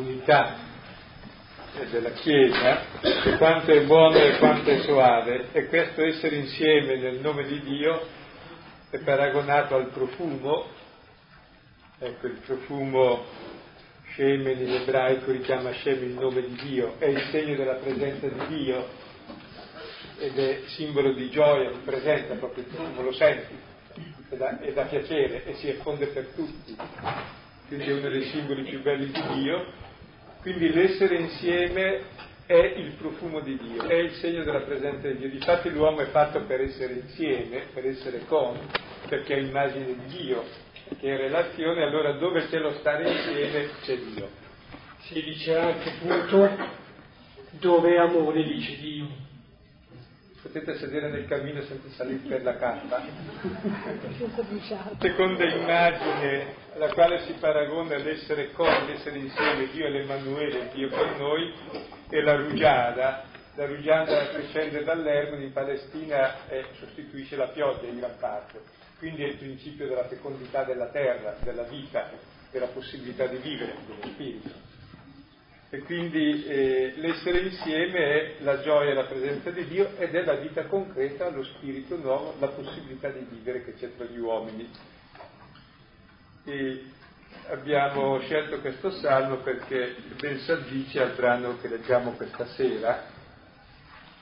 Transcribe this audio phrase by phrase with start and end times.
[0.00, 0.68] unità
[1.90, 7.20] della Chiesa e quanto è buono e quanto è soave e questo essere insieme nel
[7.20, 8.18] nome di Dio
[8.90, 10.66] è paragonato al profumo,
[11.98, 13.24] ecco il profumo
[14.14, 18.46] Shemen in ebraico richiama Shem il nome di Dio, è il segno della presenza di
[18.48, 18.88] Dio
[20.18, 23.56] ed è simbolo di gioia, di presenza proprio il profumo, lo senti,
[24.28, 26.76] è da, è da piacere e si effonde per tutti,
[27.68, 29.79] quindi è uno dei simboli più belli di Dio
[30.40, 32.02] quindi l'essere insieme
[32.46, 35.30] è il profumo di Dio, è il segno della presenza di Dio.
[35.30, 38.58] Difatti l'uomo è fatto per essere insieme, per essere con,
[39.08, 40.44] perché è immagine di Dio,
[40.98, 44.28] che è relazione, allora dove c'è lo stare insieme c'è Dio.
[45.02, 46.78] Si dice anche appunto
[47.50, 49.28] dove è amore dice Dio
[50.42, 53.02] potete sedere nel cammino senza salire per la cappa.
[54.98, 61.16] Seconda immagine alla quale si paragona l'essere con, l'essere insieme, Dio e l'Emanuele, Dio con
[61.16, 61.52] noi,
[62.08, 63.24] è la rugiada.
[63.56, 68.60] La rugiada che scende dall'Ermone in Palestina e sostituisce la pioggia in gran parte.
[68.98, 72.08] Quindi è il principio della fecondità della terra, della vita,
[72.50, 74.70] della possibilità di vivere dello spirito
[75.72, 80.24] e quindi eh, l'essere insieme è la gioia e la presenza di Dio ed è
[80.24, 84.68] la vita concreta, lo spirito nuovo, la possibilità di vivere che c'è tra gli uomini.
[86.44, 86.84] E
[87.50, 93.18] abbiamo scelto questo salmo perché ben si addice al brano che leggiamo questa sera,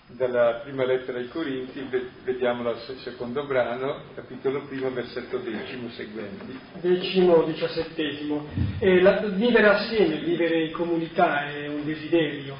[0.09, 1.87] dalla prima lettera ai Corinti,
[2.25, 6.59] vediamolo al secondo brano, capitolo primo, versetto decimo seguenti.
[6.81, 8.49] Decimo, diciassettesimo.
[8.79, 12.57] Eh, la, vivere assieme, vivere in comunità è un desiderio,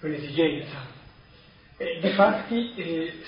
[0.00, 0.96] un'esigenza.
[1.78, 2.74] Difatti,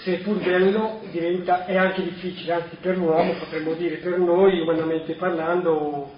[0.03, 5.15] se pur bello, diventa, è anche difficile, anzi per l'uomo, potremmo dire per noi, umanamente
[5.15, 6.13] parlando,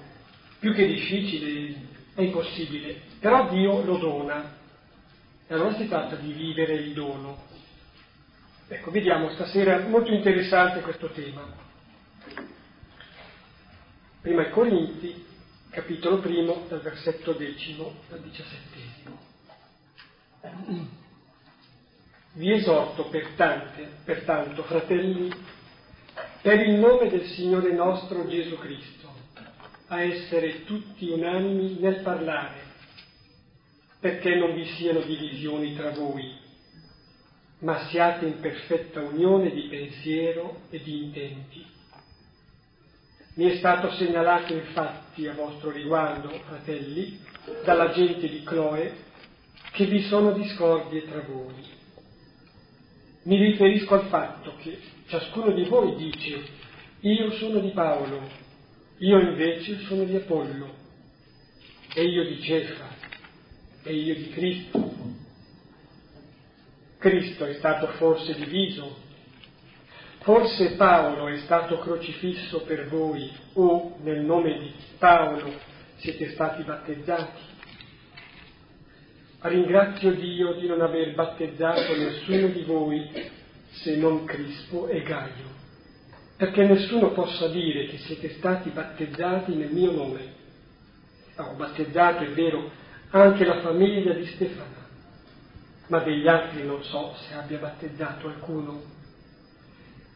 [0.58, 1.74] più che difficile,
[2.14, 3.02] è impossibile.
[3.20, 4.56] Però Dio lo dona
[5.46, 7.36] e allora si tratta di vivere il dono.
[8.66, 11.46] Ecco, vediamo stasera molto interessante questo tema.
[14.22, 15.26] Prima ai Corinti,
[15.68, 19.18] capitolo primo, dal versetto decimo al diciassettesimo.
[22.34, 25.30] Vi esorto pertante, pertanto, fratelli,
[26.40, 29.12] per il nome del Signore nostro Gesù Cristo,
[29.88, 32.70] a essere tutti unanimi nel parlare
[34.02, 36.36] perché non vi siano divisioni tra voi,
[37.60, 41.64] ma siate in perfetta unione di pensiero e di intenti.
[43.34, 47.20] Mi è stato segnalato infatti a vostro riguardo, fratelli,
[47.62, 48.92] dalla gente di Cloe,
[49.70, 51.80] che vi sono discordie tra voi.
[53.24, 56.42] Mi riferisco al fatto che ciascuno di voi dice,
[57.00, 58.20] io sono di Paolo,
[58.98, 60.74] io invece sono di Apollo,
[61.94, 62.88] e io di Cefa,
[63.84, 64.94] e io di Cristo.
[66.98, 68.96] Cristo è stato forse diviso,
[70.22, 75.52] forse Paolo è stato crocifisso per voi o nel nome di Paolo
[75.96, 77.51] siete stati battezzati.
[79.42, 83.10] Ringrazio Dio di non aver battezzato nessuno di voi
[83.70, 85.50] se non Crispo e Gaio,
[86.36, 90.32] perché nessuno possa dire che siete stati battezzati nel mio nome.
[91.38, 92.70] Ho battezzato, è vero,
[93.10, 94.76] anche la famiglia di Stefano,
[95.88, 98.80] ma degli altri non so se abbia battezzato qualcuno.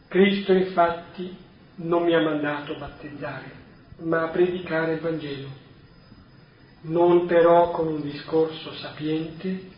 [0.07, 1.37] Cristo infatti
[1.77, 3.51] non mi ha mandato a battezzare,
[4.03, 5.49] ma a predicare il Vangelo,
[6.87, 9.75] non però con un discorso sapiente,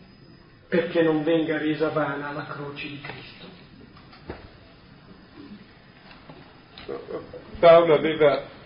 [0.68, 3.46] perché non venga resa vana la croce di Cristo.
[7.58, 8.56] Paolo aveva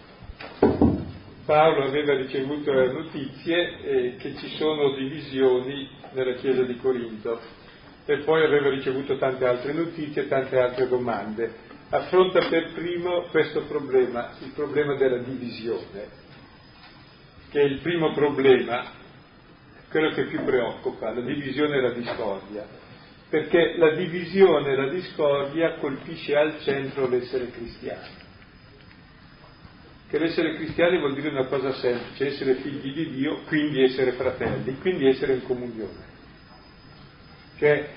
[1.44, 7.40] Paolo aveva ricevuto le notizie eh, che ci sono divisioni nella chiesa di Corinto
[8.04, 11.70] e poi aveva ricevuto tante altre notizie e tante altre domande.
[11.88, 16.21] Affronta per primo questo problema, il problema della divisione,
[17.52, 18.90] che è il primo problema,
[19.90, 22.66] quello che più preoccupa, la divisione e la discordia,
[23.28, 28.20] perché la divisione e la discordia colpisce al centro l'essere cristiano
[30.12, 34.78] che l'essere cristiani vuol dire una cosa semplice, essere figli di Dio, quindi essere fratelli,
[34.78, 36.04] quindi essere in comunione.
[37.56, 37.88] Cioè,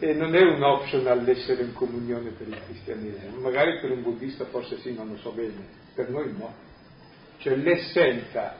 [0.00, 4.46] e non è un optional l'essere in comunione per il cristianesimo, magari per un buddista
[4.46, 5.64] forse sì, non lo so bene,
[5.94, 6.52] per noi no.
[7.38, 8.56] Cioè l'essenza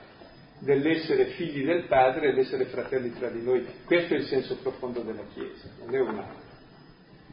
[0.62, 5.00] dell'essere figli del Padre e l'essere fratelli tra di noi, questo è il senso profondo
[5.00, 6.50] della Chiesa, non è un altro.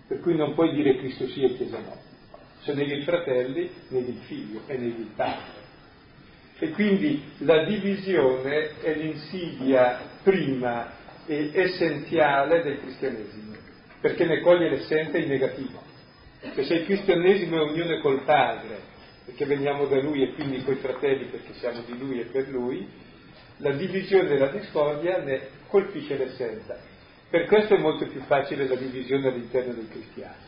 [0.07, 1.95] Per cui non puoi dire Cristo sì e Chiesa no.
[2.61, 5.57] Se neghi il fratelli, neghi il figlio e il padre.
[6.57, 10.91] E quindi la divisione è l'insidia prima
[11.25, 13.55] e essenziale del cristianesimo,
[14.01, 15.81] perché ne coglie l'essenza in negativo.
[16.41, 18.79] Cioè se il cristianesimo è unione col Padre,
[19.25, 22.87] perché veniamo da Lui e quindi coi fratelli perché siamo di Lui e per Lui,
[23.59, 26.77] la divisione e la discordia ne colpisce l'essenza.
[27.29, 30.47] Per questo è molto più facile la divisione all'interno dei cristiani,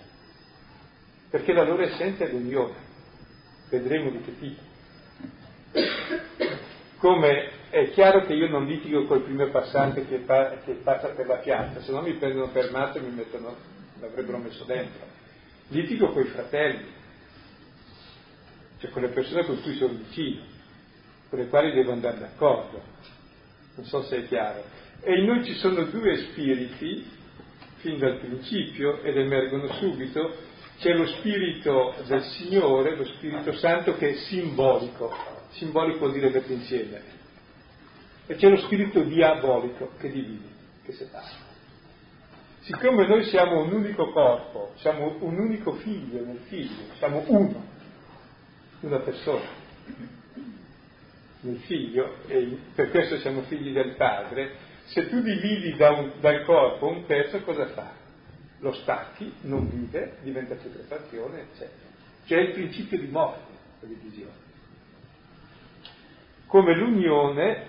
[1.30, 2.90] perché la loro essenza è l'unione.
[3.70, 4.62] Vedremo di che tipo.
[6.98, 11.26] Come è chiaro che io non litigo col primo passante che, pa- che passa per
[11.28, 13.56] la piazza, se no mi prendono per matto e mi mettono,
[14.00, 15.06] l'avrebbero messo dentro.
[15.70, 16.86] Litigo coi fratelli,
[18.80, 20.42] cioè con le persone con cui sono vicino,
[21.30, 22.82] con le quali devo andare d'accordo.
[23.82, 24.64] Non so se è chiaro.
[25.02, 27.04] E in noi ci sono due spiriti,
[27.78, 30.36] fin dal principio, ed emergono subito.
[30.78, 35.12] C'è lo spirito del Signore, lo Spirito Santo, che è simbolico.
[35.54, 37.02] Simbolico vuol dire mette insieme.
[38.28, 40.48] E c'è lo spirito diabolico che divide,
[40.86, 41.50] che separa.
[42.60, 47.66] Siccome noi siamo un unico corpo, siamo un unico figlio nel figlio, siamo uno,
[48.82, 50.21] una persona
[51.42, 56.44] nel figlio, e per questo siamo figli del padre, se tu dividi da un, dal
[56.44, 57.92] corpo un pezzo cosa fa?
[58.60, 61.90] Lo stacchi, non vive, diventa putrefazione, eccetera.
[62.26, 64.50] C'è il principio di morte, la divisione.
[66.46, 67.66] Come l'unione,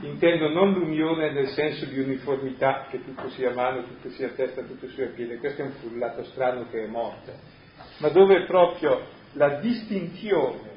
[0.00, 4.88] intendo non l'unione nel senso di uniformità, che tutto sia mano, tutto sia testa, tutto
[4.88, 7.32] sia piede, questo è un frullato strano che è morte,
[7.98, 10.73] ma dove proprio la distinzione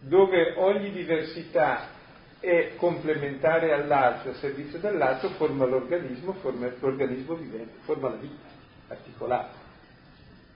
[0.00, 1.96] dove ogni diversità
[2.40, 8.46] è complementare all'altro, a servizio dell'altro, forma l'organismo, forma l'organismo vivente, forma la vita
[8.88, 9.66] articolata.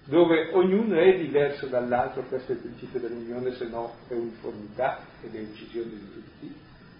[0.04, 5.34] Dove ognuno è diverso dall'altro, questo è il principio dell'unione, se no è uniformità ed
[5.34, 6.54] è uccisione di tutti.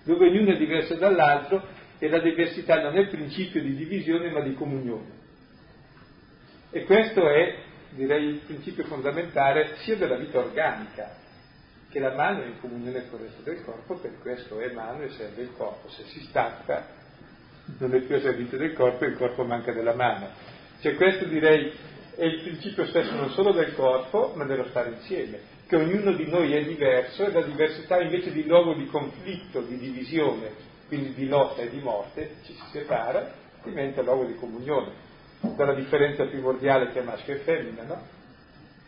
[0.05, 1.63] Dove ognuno è diverso dall'altro
[1.99, 5.21] e la diversità non è principio di divisione ma di comunione.
[6.71, 7.57] E questo è,
[7.91, 11.22] direi, il principio fondamentale sia della vita organica,
[11.93, 15.03] che la mano è in comunione con il resto del corpo, per questo è mano
[15.03, 15.91] e serve il corpo.
[15.91, 16.87] Se si stacca
[17.79, 20.29] non è più a servizio del corpo e il corpo manca della mano.
[20.81, 21.71] Cioè questo direi
[22.17, 26.27] è il principio stesso non solo del corpo, ma dello stare insieme, che ognuno di
[26.29, 30.51] noi è diverso e la diversità invece di luogo di conflitto, di divisione,
[30.89, 35.11] quindi di lotta e di morte, ci si separa, diventa luogo di comunione.
[35.41, 38.22] Dalla differenza primordiale che è maschio e femmina, no?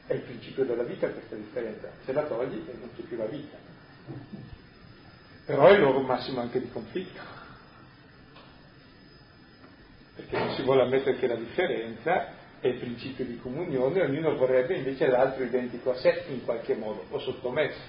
[0.06, 3.56] È il principio della vita questa differenza, se la togli non c'è più la vita.
[5.46, 7.20] Però è il luogo massimo anche di conflitto,
[10.14, 14.76] perché non si vuole ammettere che la differenza è il principio di comunione, ognuno vorrebbe
[14.76, 17.80] invece l'altro identico a sé in qualche modo, o sottomesso.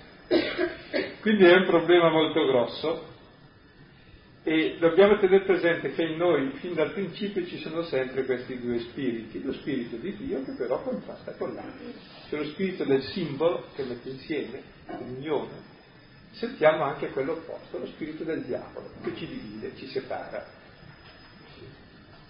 [1.22, 3.14] Quindi è un problema molto grosso
[4.47, 8.77] e dobbiamo tenere presente che in noi, fin dal principio, ci sono sempre questi due
[8.77, 11.88] spiriti, lo spirito di Dio che però contrasta con l'altro.
[12.30, 14.62] C'è lo spirito del simbolo che mette insieme,
[15.00, 15.50] l'unione,
[16.33, 20.45] sentiamo anche quello opposto, lo spirito del diavolo, che ci divide, ci separa.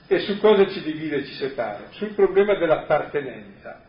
[0.07, 1.88] E su cosa ci divide e ci separa?
[1.89, 3.83] Sul problema dell'appartenenza.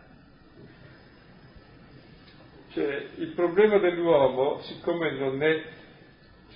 [2.73, 5.63] Cioè, il problema dell'uomo, siccome non è,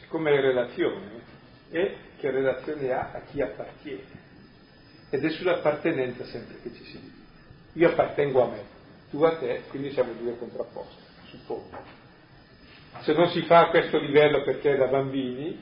[0.00, 1.19] siccome è relazione,
[1.70, 4.29] e che relazione ha a chi appartiene.
[5.10, 7.19] Ed è sull'appartenenza sempre che ci si divide.
[7.74, 8.62] Io appartengo a me,
[9.10, 11.98] tu a te, quindi siamo due contrapposti, suppongo.
[13.00, 15.60] Se non si fa a questo livello perché da bambini,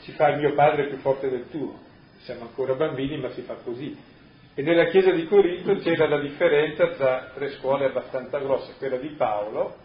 [0.00, 1.86] si fa il mio padre più forte del tuo.
[2.20, 3.96] Siamo ancora bambini, ma si fa così.
[4.54, 9.08] E nella chiesa di Corinto c'era la differenza tra tre scuole abbastanza grosse, quella di
[9.10, 9.76] Paolo,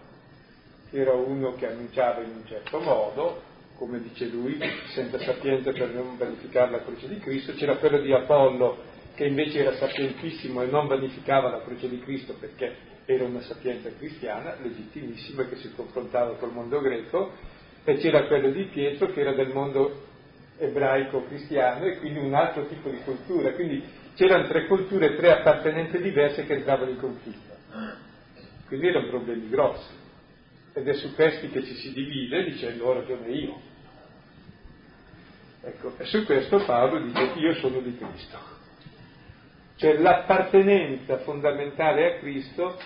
[0.89, 3.41] che era uno che annunciava in un certo modo,
[3.84, 4.58] come dice lui,
[4.94, 8.78] senza sapienza per non vanificare la croce di Cristo, c'era quello di Apollo
[9.13, 12.74] che invece era sapientissimo e non vanificava la croce di Cristo perché
[13.04, 17.34] era una sapienza cristiana, legittimissima, che si confrontava col mondo greco,
[17.84, 20.00] e c'era quello di Pietro che era del mondo
[20.58, 23.84] ebraico cristiano e quindi un altro tipo di cultura, quindi
[24.16, 27.54] c'erano tre culture, tre appartenenze diverse che entravano in conflitto.
[28.66, 30.02] Quindi erano problemi grossi
[30.74, 33.72] ed è su questi che ci si divide dicendo ho ragione io.
[35.65, 38.38] Ecco, e su questo Paolo dice io sono di Cristo.
[39.77, 42.77] Cioè l'appartenenza fondamentale a Cristo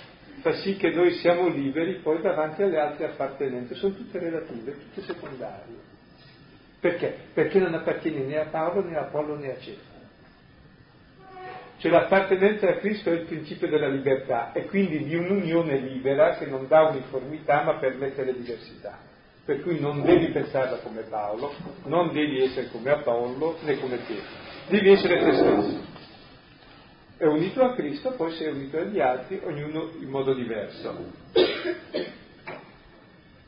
[0.42, 5.02] fa sì che noi siamo liberi poi davanti alle altre appartenenze, sono tutte relative, tutte
[5.02, 5.76] secondarie.
[6.80, 7.16] Perché?
[7.34, 9.96] Perché non appartieni né a Paolo né a Apollo né a Cesare.
[11.80, 16.46] Cioè l'appartenenza a Cristo è il principio della libertà e quindi di un'unione libera che
[16.46, 19.07] non dà uniformità ma permette le diversità.
[19.48, 21.54] Per cui non devi pensarla come Paolo,
[21.86, 24.20] non devi essere come Apollo né come te,
[24.68, 25.86] devi essere te stesso.
[27.16, 31.14] È unito a Cristo, poi sei unito agli altri, ognuno in modo diverso.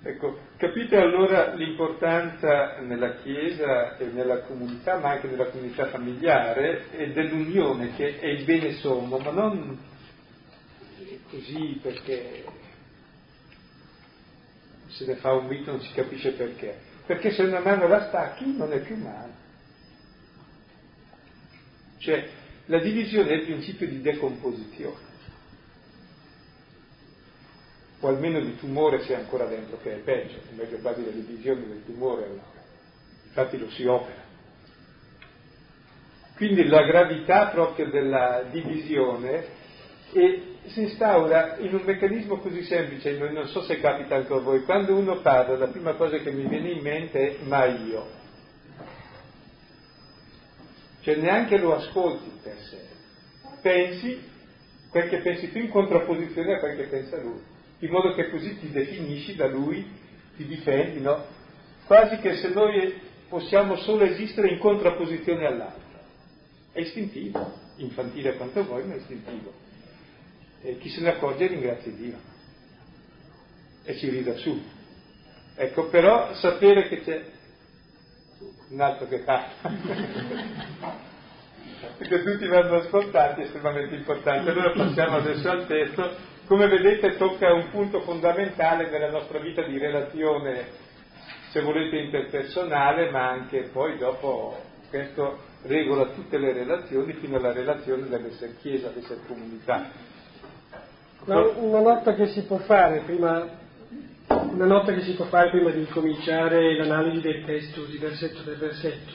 [0.02, 7.12] Ecco, capite allora l'importanza nella Chiesa e nella comunità, ma anche nella comunità familiare, e
[7.12, 9.78] dell'unione che è il bene sommo, ma non
[11.30, 12.46] così perché
[14.90, 16.78] se ne fa un mito non si capisce perché.
[17.06, 19.34] Perché se una mano la stacchi non è più mano.
[21.98, 22.28] Cioè,
[22.66, 25.08] la divisione è il principio di decomposizione
[28.02, 31.12] o almeno di tumore se è ancora dentro, che è peggio, è meglio quasi la
[31.12, 32.30] divisione del tumore,
[33.26, 34.28] infatti lo si opera.
[36.36, 39.46] Quindi la gravità proprio della divisione
[40.14, 44.64] e si instaura in un meccanismo così semplice, non so se capita anche a voi,
[44.64, 48.08] quando uno parla la prima cosa che mi viene in mente è ma io,
[51.02, 52.82] cioè neanche lo ascolti per sé,
[53.62, 54.28] pensi
[54.90, 58.60] quel che pensi tu in contrapposizione a quel che pensa lui in modo che così
[58.60, 59.86] ti definisci da lui,
[60.36, 61.26] ti difendi, no?
[61.86, 62.94] Quasi che se noi
[63.30, 65.88] possiamo solo esistere in contrapposizione all'altro.
[66.72, 69.54] È istintivo, infantile quanto vuoi, ma è istintivo.
[70.62, 72.18] E chi se ne accorge ringrazia Dio
[73.84, 74.62] e ci rida su.
[75.56, 77.26] Ecco, però sapere che c'è
[78.70, 79.48] un altro che fa.
[81.98, 84.50] Perché tutti vanno ascoltati è estremamente importante.
[84.50, 89.78] Allora passiamo adesso al testo come vedete tocca un punto fondamentale nella nostra vita di
[89.78, 90.66] relazione,
[91.52, 94.58] se volete interpersonale, ma anche poi dopo
[94.90, 99.92] questo regola tutte le relazioni fino alla relazione dell'essere chiesa, dell'essere comunità.
[101.30, 103.48] Ma una nota che si può fare prima,
[104.30, 108.58] una nota che si può fare prima di cominciare l'analisi del testo, di versetto per
[108.58, 109.12] versetto.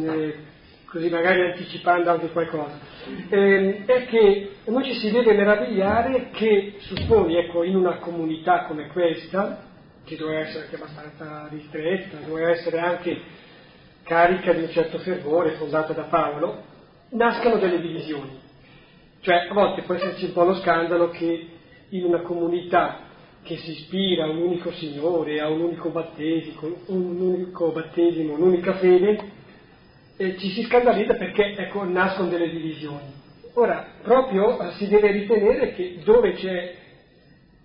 [0.00, 0.34] Eh,
[0.84, 2.78] così magari anticipando anche qualcosa,
[3.30, 8.86] eh, è che noi ci si deve meravigliare che, supponi, ecco, in una comunità come
[8.86, 9.64] questa,
[10.04, 13.20] che doveva essere anche abbastanza ristretta, doveva essere anche
[14.04, 16.62] carica di un certo fervore, fondata da Paolo,
[17.10, 18.46] nascano delle divisioni.
[19.20, 21.46] Cioè, a volte può esserci un po' lo scandalo che
[21.90, 23.06] in una comunità
[23.42, 28.74] che si ispira a un unico Signore, a un unico battesimo, un unico battesimo, un'unica
[28.74, 29.18] fede,
[30.16, 33.16] eh, ci si scandalizza perché ecco, nascono delle divisioni.
[33.54, 36.74] Ora, proprio eh, si deve ritenere che dove c'è,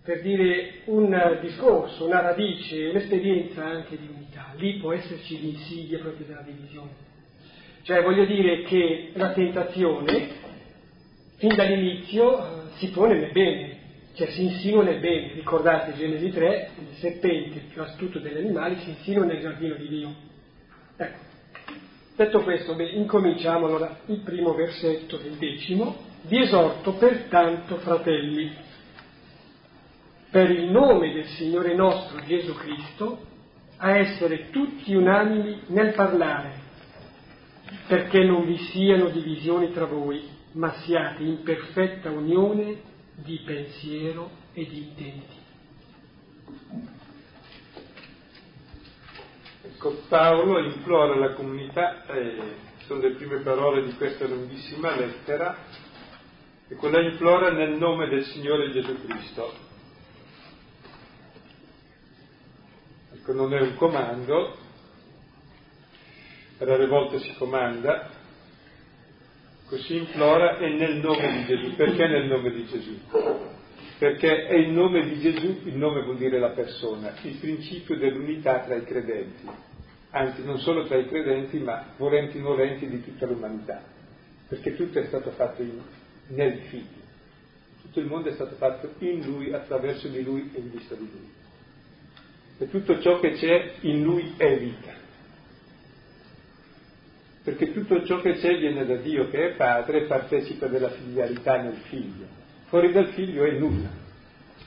[0.04, 6.26] per dire, un discorso, una radice, un'esperienza anche di unità, lì può esserci l'insidia proprio
[6.26, 7.12] della divisione.
[7.84, 10.43] Cioè, voglio dire che la tentazione,
[11.44, 13.78] fin dall'inizio, eh, si pone nel bene,
[14.14, 15.34] cioè si insinua nel bene.
[15.34, 20.16] Ricordate Genesi 3, il serpente più astuto degli animali si insinua nel giardino di Dio.
[20.96, 21.20] Ecco,
[22.16, 25.98] Detto questo, beh, incominciamo allora il primo versetto del decimo.
[26.22, 28.50] Vi esorto pertanto, fratelli,
[30.30, 33.20] per il nome del Signore nostro Gesù Cristo,
[33.78, 36.54] a essere tutti unanimi nel parlare,
[37.88, 42.82] perché non vi siano divisioni tra voi, ma siate in perfetta unione
[43.16, 45.42] di pensiero e di intenti.
[49.66, 52.56] Ecco, Paolo implora la comunità, eh,
[52.86, 55.58] sono le prime parole di questa lunghissima lettera,
[56.68, 59.54] e quella implora nel nome del Signore Gesù Cristo.
[63.14, 64.58] Ecco, non è un comando,
[66.58, 68.10] rare volte si comanda,
[69.68, 71.76] così implora e nel nome di Gesù.
[71.76, 73.00] Perché nel nome di Gesù?
[74.04, 78.60] perché è il nome di Gesù, il nome vuol dire la persona, il principio dell'unità
[78.60, 79.48] tra i credenti,
[80.10, 83.82] anzi non solo tra i credenti, ma volenti noventi di tutta l'umanità,
[84.50, 85.80] perché tutto è stato fatto in,
[86.28, 87.02] nel figlio,
[87.82, 91.10] tutto il mondo è stato fatto in lui, attraverso di lui e in vista di
[91.10, 91.32] lui.
[92.58, 95.02] E tutto ciò che c'è in lui è vita.
[97.44, 101.62] Perché tutto ciò che c'è viene da Dio che è padre e partecipa della filialità
[101.62, 102.42] nel figlio
[102.74, 103.88] Fuori dal figlio è nulla,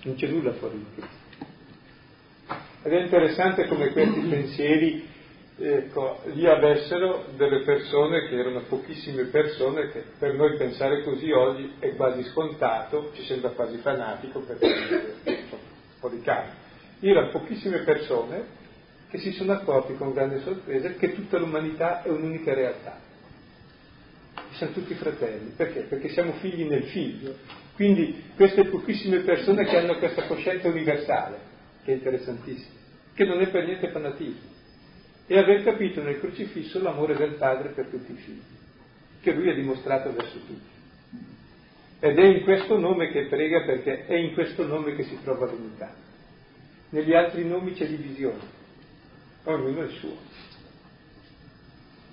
[0.05, 1.45] non c'è nulla fuori di Cristo.
[2.85, 5.09] Ed è interessante come questi pensieri
[5.59, 11.73] ecco, lì avessero delle persone che erano pochissime persone, che per noi pensare così oggi
[11.81, 15.59] è quasi scontato, ci sembra quasi fanatico perché è un
[15.99, 16.53] po' di calma.
[17.01, 18.45] Erano pochissime persone
[19.17, 23.07] che si sono accorti con grande sorpresa che tutta l'umanità è un'unica realtà
[24.57, 25.53] siamo tutti fratelli.
[25.57, 25.81] Perché?
[25.83, 27.37] Perché siamo figli nel figlio.
[27.75, 31.39] Quindi queste pochissime persone che hanno questa coscienza universale,
[31.85, 32.75] che è interessantissima,
[33.15, 34.55] che non è per niente fanatismo,
[35.27, 38.43] e aver capito nel crocifisso l'amore del Padre per tutti i figli,
[39.21, 40.75] che lui ha dimostrato verso tutti.
[41.99, 45.47] Ed è in questo nome che prega perché è in questo nome che si trova
[45.47, 45.93] l'unità.
[46.91, 48.65] Negli altri nomi c'è divisione,
[49.47, 50.17] ognuno è il suo.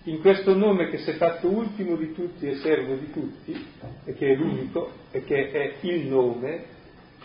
[0.06, 3.68] In questo nome che si è fatto ultimo di tutti e servo di tutti,
[4.06, 6.66] e che è l'unico, e che è il nome,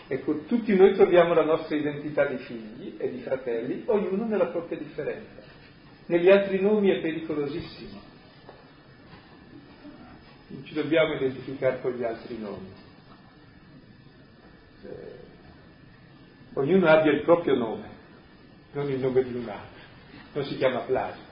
[0.07, 4.77] ecco, tutti noi troviamo la nostra identità di figli e di fratelli, ognuno nella propria
[4.77, 5.41] differenza.
[6.05, 8.07] Negli altri nomi è pericolosissimo
[10.49, 12.73] non ci dobbiamo identificare con gli altri nomi.
[14.83, 15.17] Eh,
[16.53, 17.87] ognuno abbia il proprio nome,
[18.71, 19.78] non il nome di un altro,
[20.33, 21.27] non si chiama plagio.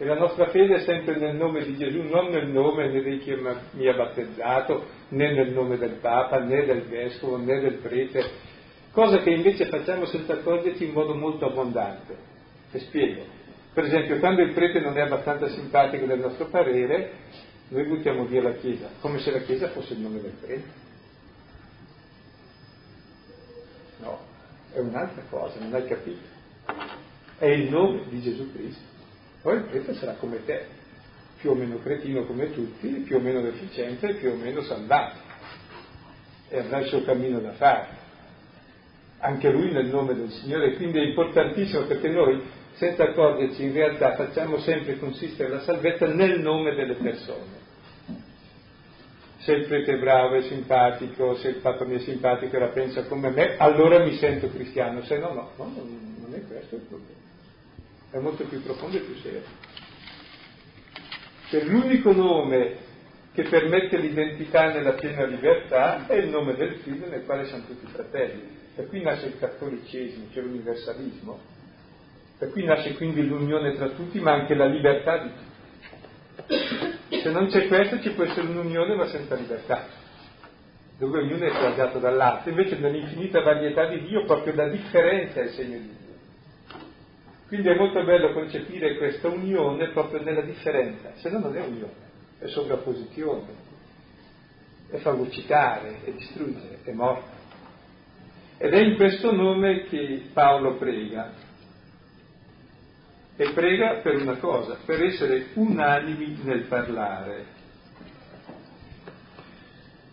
[0.00, 3.18] E la nostra fede è sempre nel nome di Gesù, non nel nome né di
[3.18, 8.24] chi mi ha battezzato, né nel nome del Papa, né del Vescovo, né del Prete,
[8.92, 12.16] cosa che invece facciamo senza accorgerci in modo molto abbondante.
[12.70, 13.24] E spiego.
[13.72, 17.12] Per esempio, quando il prete non è abbastanza simpatico del nostro parere,
[17.68, 20.86] noi buttiamo via la Chiesa, come se la Chiesa fosse il nome del prete.
[24.00, 24.18] No,
[24.72, 26.36] è un'altra cosa, non hai capito.
[27.38, 28.82] È il nome di Gesù Cristo.
[29.42, 30.66] Poi il prete sarà come te,
[31.40, 35.18] più o meno cretino come tutti, più o meno deficiente, più o meno salvato.
[36.48, 38.06] E avrà il suo cammino da fare.
[39.20, 42.42] Anche lui nel nome del Signore, quindi è importantissimo perché noi
[42.74, 47.66] senza accorgerci in realtà facciamo sempre consistere la salvezza nel nome delle persone.
[49.38, 52.68] Se il prete è bravo e simpatico, se il Papa mi è simpatico e la
[52.68, 56.82] pensa come me, allora mi sento cristiano, se no no, no non è questo il
[56.82, 57.17] problema.
[58.10, 59.42] È molto più profondo e più serio.
[61.48, 62.76] Che l'unico nome
[63.32, 67.86] che permette l'identità nella piena libertà è il nome del figlio nel quale siamo tutti
[67.86, 68.56] fratelli.
[68.74, 71.38] E qui nasce il cattolicesimo, cioè l'universalismo,
[72.38, 75.30] da qui nasce quindi l'unione tra tutti, ma anche la libertà di
[76.46, 77.20] tutti.
[77.20, 79.86] Se non c'è questo ci può essere un'unione ma senza libertà,
[80.98, 82.50] dove ognuno è plagiato dall'altro.
[82.50, 85.97] Invece nell'infinita varietà di Dio proprio la differenza è il segno di Dio.
[87.48, 92.06] Quindi è molto bello concepire questa unione proprio nella differenza, se no non è unione,
[92.38, 93.46] è sovrapposizione,
[94.90, 97.36] è fagocitare, è distruggere, è morte.
[98.58, 101.32] Ed è in questo nome che Paolo prega,
[103.40, 107.56] e prega per una cosa, per essere unanimi nel parlare.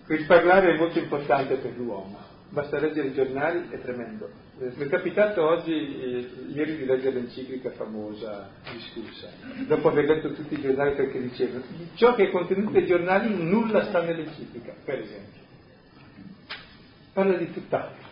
[0.08, 2.20] Il parlare è molto importante per l'uomo,
[2.56, 4.30] basta leggere i giornali, è tremendo.
[4.58, 9.28] Mi è capitato oggi, eh, ieri, di leggere l'enciclica famosa, discussa,
[9.68, 13.44] dopo aver letto tutti i giornali perché dicevano, di ciò che è contenuto nei giornali
[13.44, 15.42] nulla sta nell'enciclica, per esempio.
[17.12, 18.08] Parla di tutt'altro,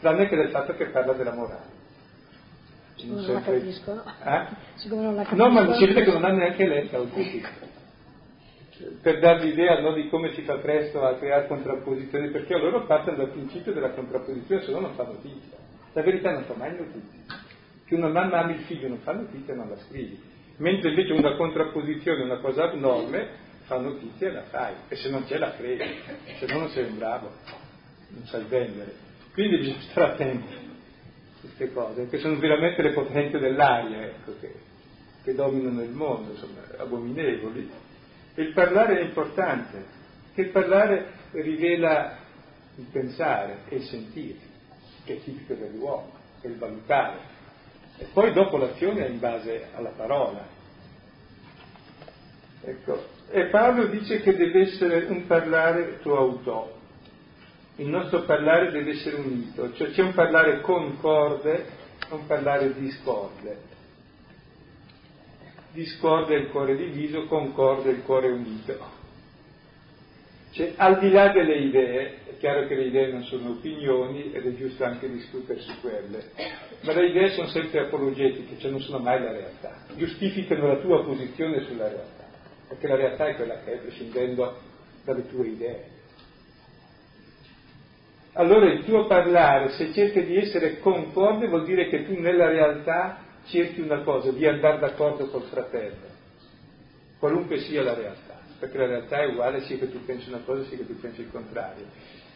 [0.00, 1.76] tranne che del fatto che parla della morale.
[2.96, 4.02] Siccome non la capiscono.
[4.24, 4.46] Eh?
[4.76, 5.52] Siccome non la capiscono.
[5.52, 7.44] No, ma si vede che non hanno neanche letto tutti.
[9.02, 13.16] Per darvi idea no, di come si fa presto a creare contrapposizioni, perché loro partono
[13.16, 15.56] dal principio della contrapposizione, se no non fa notizia.
[15.92, 17.36] La verità non fa mai notizia.
[17.84, 20.20] Che una mamma ami il figlio non fa notizia non la scrivi.
[20.58, 23.28] Mentre invece una contrapposizione, una cosa abnorme,
[23.64, 24.74] fa notizia e la fai.
[24.88, 25.84] E se non c'è la credi,
[26.38, 27.32] se no non sei un bravo,
[28.10, 28.94] non sai vendere.
[29.32, 30.66] Quindi bisogna stare attenti
[31.40, 34.52] queste cose, che sono veramente le potenze dell'aria, ecco, che,
[35.22, 37.70] che dominano il mondo, insomma, abominevoli.
[38.40, 39.84] Il parlare è importante,
[40.34, 42.16] che il parlare rivela
[42.76, 44.38] il pensare e il sentire,
[45.04, 47.18] che è tipico dell'uomo, e il valutare.
[47.98, 50.46] E poi dopo l'azione è in base alla parola.
[52.62, 53.16] Ecco.
[53.30, 56.76] E Paolo dice che deve essere un parlare tuo autore
[57.78, 61.66] il nostro parlare deve essere unito, cioè c'è un parlare concorde
[62.08, 63.76] e un parlare discorde.
[65.72, 68.96] Discorde è il cuore diviso, concorde è il cuore unito.
[70.50, 74.46] Cioè, al di là delle idee, è chiaro che le idee non sono opinioni ed
[74.46, 76.30] è giusto anche discutere su quelle,
[76.80, 81.04] ma le idee sono sempre apologetiche, cioè non sono mai la realtà, giustificano la tua
[81.04, 82.24] posizione sulla realtà,
[82.66, 84.58] perché la realtà è quella che è, prescindendo
[85.04, 85.96] dalle tue idee
[88.38, 93.18] allora il tuo parlare, se cerchi di essere concorde, vuol dire che tu nella realtà
[93.48, 96.06] cerchi una cosa, di andare d'accordo col fratello,
[97.18, 100.64] qualunque sia la realtà, perché la realtà è uguale sia che tu pensi una cosa
[100.64, 101.84] sia che tu pensi il contrario.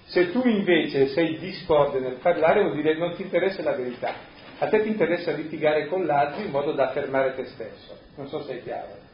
[0.07, 4.15] Se tu invece sei discorde nel parlare, vuol dire che non ti interessa la verità,
[4.59, 7.99] a te ti interessa litigare con l'altro in modo da affermare te stesso.
[8.17, 9.11] Non so se è chiaro.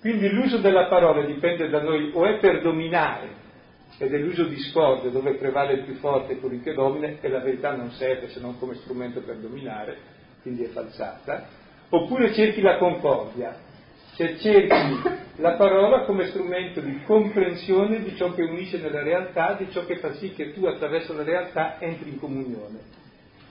[0.00, 3.40] Quindi l'uso della parola dipende da noi o è per dominare,
[3.98, 7.74] ed è l'uso discordia dove prevale il più forte colui che domina e la verità
[7.76, 10.11] non serve se non come strumento per dominare,
[10.42, 11.46] quindi è falsata,
[11.88, 13.56] oppure cerchi la concordia,
[14.16, 15.00] cioè cerchi
[15.36, 19.96] la parola come strumento di comprensione di ciò che unisce nella realtà, di ciò che
[19.96, 23.00] fa sì che tu attraverso la realtà entri in comunione.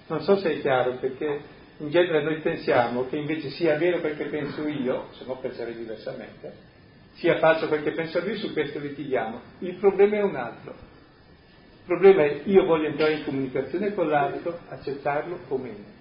[0.08, 1.40] Non so se è chiaro perché
[1.78, 6.54] in genere noi pensiamo che invece sia vero perché penso io, se no penserei diversamente,
[7.14, 9.40] sia falso perché penso io, su questo litighiamo.
[9.60, 10.72] Il problema è un altro.
[10.72, 16.00] Il problema è io voglio entrare in comunicazione con l'altro, accettarlo o meno.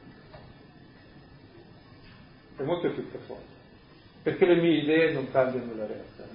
[2.61, 3.47] È molto più profondo,
[4.23, 6.29] perché le mie idee non cambiano la realtà.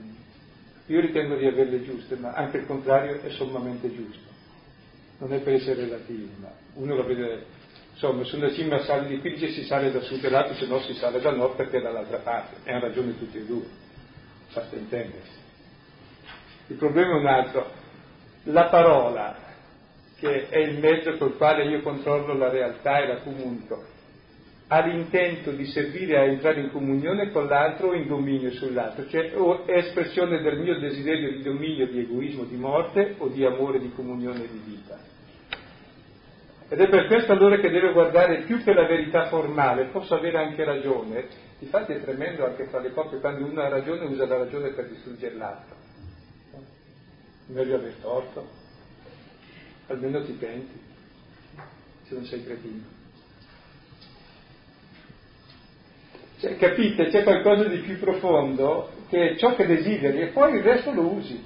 [0.88, 4.34] Io ritengo di averle giuste, ma anche il contrario è sommamente giusto.
[5.20, 7.46] Non è per essere relativo, ma uno lo vede
[7.92, 10.80] Insomma, su una cima sale di 15 si sale da sud e l'altro, se no
[10.80, 12.56] si sale da nord perché è dall'altra parte.
[12.64, 13.66] E hanno ragione tutti e due,
[14.52, 15.38] basta intendersi.
[16.68, 17.72] Il problema è un altro.
[18.46, 19.38] La parola,
[20.18, 23.94] che è il mezzo col quale io controllo la realtà e la comunico,
[24.68, 29.32] ha l'intento di servire a entrare in comunione con l'altro o in dominio sull'altro, cioè
[29.36, 33.80] o è espressione del mio desiderio di dominio, di egoismo, di morte o di amore,
[33.80, 34.98] di comunione di vita.
[36.68, 40.40] Ed è per questo allora che deve guardare più che la verità formale, posso avere
[40.40, 41.28] anche ragione,
[41.60, 44.88] infatti è tremendo anche fra le coppie, quando uno ha ragione usa la ragione per
[44.88, 45.76] distruggere l'altro.
[47.48, 48.50] Meglio aver torto,
[49.86, 50.80] almeno ti penti,
[52.08, 52.95] se non sei cretino.
[56.40, 60.64] Cioè, capite, c'è qualcosa di più profondo che è ciò che desideri e poi il
[60.64, 61.44] resto lo usi.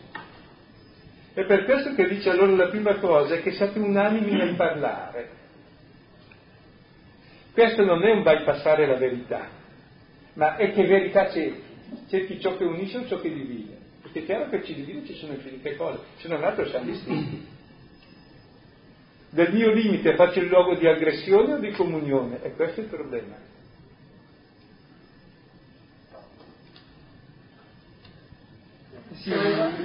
[1.33, 5.37] È per questo che dice allora la prima cosa è che siate unanimi nel parlare.
[7.53, 9.47] Questo non è un bypassare la verità,
[10.33, 11.67] ma è che verità cerchi.
[12.07, 13.77] Cerchi ciò che unisce o ciò che divide.
[14.01, 17.47] Perché è chiaro che ci divide ci sono infinite cose, se non altro siamo distinti.
[19.31, 22.41] Del mio limite faccio il luogo di aggressione o di comunione?
[22.43, 23.35] E questo è il problema.
[29.21, 29.31] Sì,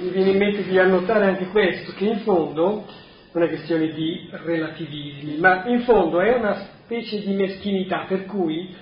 [0.01, 2.85] mi viene in mente di annotare anche questo, che in fondo
[3.31, 8.73] non è questione di relativismi, ma in fondo è una specie di meschinità per cui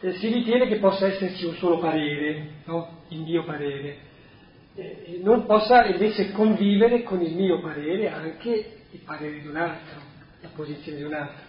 [0.00, 3.02] eh, si ritiene che possa esserci un solo parere, no?
[3.08, 4.08] il mio parere,
[4.74, 10.00] e non possa invece convivere con il mio parere anche il parere di un altro,
[10.40, 11.48] la posizione di un altro.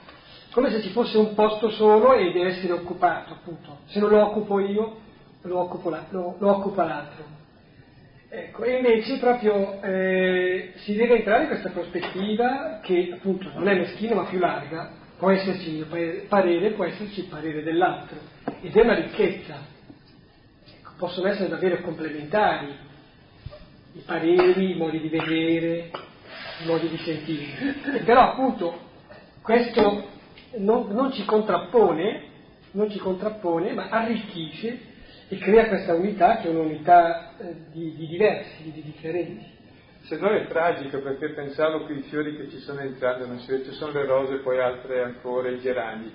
[0.52, 3.80] Come se ci fosse un posto solo e deve essere occupato, appunto.
[3.86, 4.98] Se non lo occupo io,
[5.44, 7.40] lo, la, lo, lo occupa l'altro.
[8.34, 13.76] Ecco, e invece proprio eh, si deve entrare in questa prospettiva che appunto non è
[13.76, 18.15] meschina ma più larga, può esserci il mio parere, può esserci il parere dell'altro,
[18.62, 19.58] ed è una ricchezza.
[20.78, 22.74] Ecco, possono essere davvero complementari
[23.96, 25.91] i pareri, i modi di vedere,
[26.63, 28.00] i modi di sentire.
[28.06, 28.80] Però appunto
[29.41, 30.08] questo
[30.56, 32.24] non, non ci contrappone,
[32.72, 34.90] non ci contrappone, ma arricchisce
[35.32, 39.46] e crea questa unità che è un'unità eh, di, di, diversi, di, differenti.
[40.02, 43.50] Se no è tragico perché pensavo che i fiori che ci sono entrati, non si
[43.50, 46.12] vede, ci sono le rose e poi altre ancora, i gerani.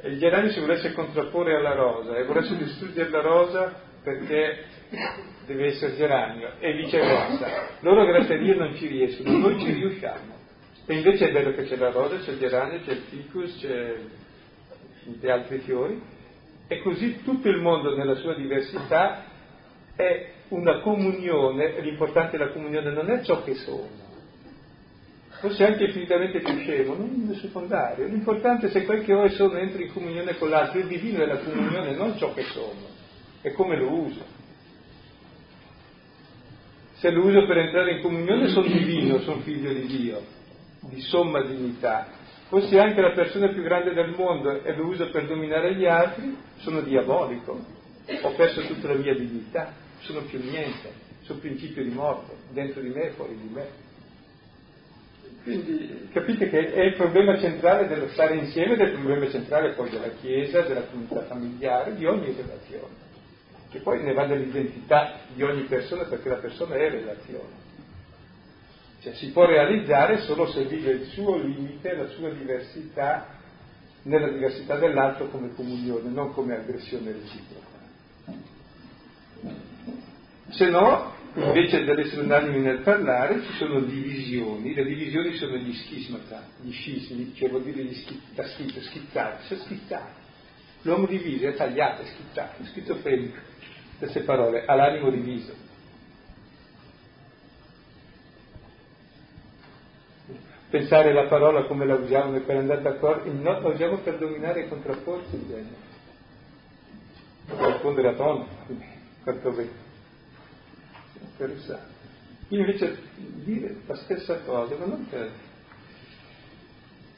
[0.00, 4.66] E il geranio si volesse contrapporre alla rosa e volesse distruggere la rosa perché
[5.46, 7.48] deve essere geranio e viceversa.
[7.80, 10.32] Loro grazie a Dio non ci riescono, noi ci riusciamo.
[10.86, 13.96] E invece è bello che c'è la rosa, c'è il geranio, c'è il ficus, c'è
[15.18, 16.12] gli altri fiori
[16.66, 19.24] e così tutto il mondo nella sua diversità
[19.94, 23.88] è una comunione, l'importante della comunione non è ciò che sono,
[25.40, 29.30] forse anche infinitamente più scemo, non è secondario, l'importante è se quel che ho e
[29.30, 32.88] sono entra in comunione con l'altro, il divino è la comunione, non ciò che sono,
[33.40, 34.42] è come lo uso.
[36.94, 40.22] Se lo uso per entrare in comunione sono divino, sono figlio di Dio,
[40.80, 42.06] di somma dignità,
[42.48, 46.34] fossi anche la persona più grande del mondo e lo uso per dominare gli altri,
[46.64, 47.62] sono diabolico,
[48.22, 50.90] ho perso tutta la mia dignità, sono più niente,
[51.22, 53.82] sono principio di morte, dentro di me e fuori di me.
[55.42, 59.74] Quindi capite che è il problema centrale dello stare insieme, ed è il problema centrale
[59.74, 62.94] poi della Chiesa, della comunità familiare, di ogni relazione,
[63.70, 67.62] che poi ne va dell'identità di ogni persona perché la persona è relazione.
[69.00, 73.33] Cioè si può realizzare solo se vive il suo limite, la sua diversità,
[74.04, 77.72] nella diversità dell'altro come comunione, non come aggressione reciproca.
[80.50, 86.46] Se no, invece dell'essere unanimi nel parlare, ci sono divisioni, le divisioni sono gli schismata,
[86.60, 90.22] gli scismi, cioè vuol dire gli schizza, schizza, schizzare, cioè schizzare.
[90.82, 93.38] L'uomo diviso è tagliato, è schizzato, è schizofrenico.
[93.96, 95.63] stesse parole, ha l'animo diviso.
[100.74, 104.68] Pensare la parola come la usiamo per andare d'accordo, no, la usiamo per dominare e
[104.68, 105.76] contrapporsi il genere.
[107.46, 108.48] Per rispondere a tono,
[109.22, 109.70] quanto bene.
[111.20, 111.92] Interessante.
[112.48, 115.30] Invece dire la stessa cosa, ma non per...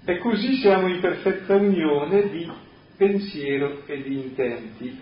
[0.05, 2.53] E così siamo in perfetta unione di
[2.95, 5.01] pensiero e di intenti.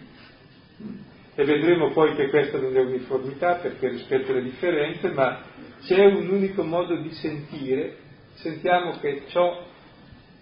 [1.34, 5.42] E vedremo poi che questa non è uniformità perché rispetto alle differenze, ma
[5.82, 8.02] c'è un unico modo di sentire,
[8.34, 9.72] sentiamo che ciò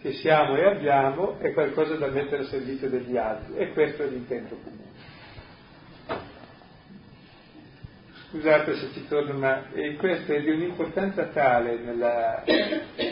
[0.01, 4.07] che siamo e abbiamo è qualcosa da mettere a servizio degli altri e questo è
[4.09, 4.91] l'intento comune.
[8.29, 12.43] Scusate se ci torno, ma eh, questo è di un'importanza tale, nella,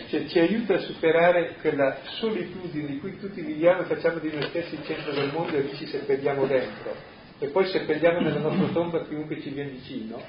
[0.09, 4.43] cioè, ci aiuta a superare quella solitudine di cui tutti viviamo e facciamo di noi
[4.45, 9.05] stessi il centro del mondo e ci seppelliamo dentro e poi seppelliamo nella nostra tomba
[9.05, 10.23] chiunque ci viene vicino,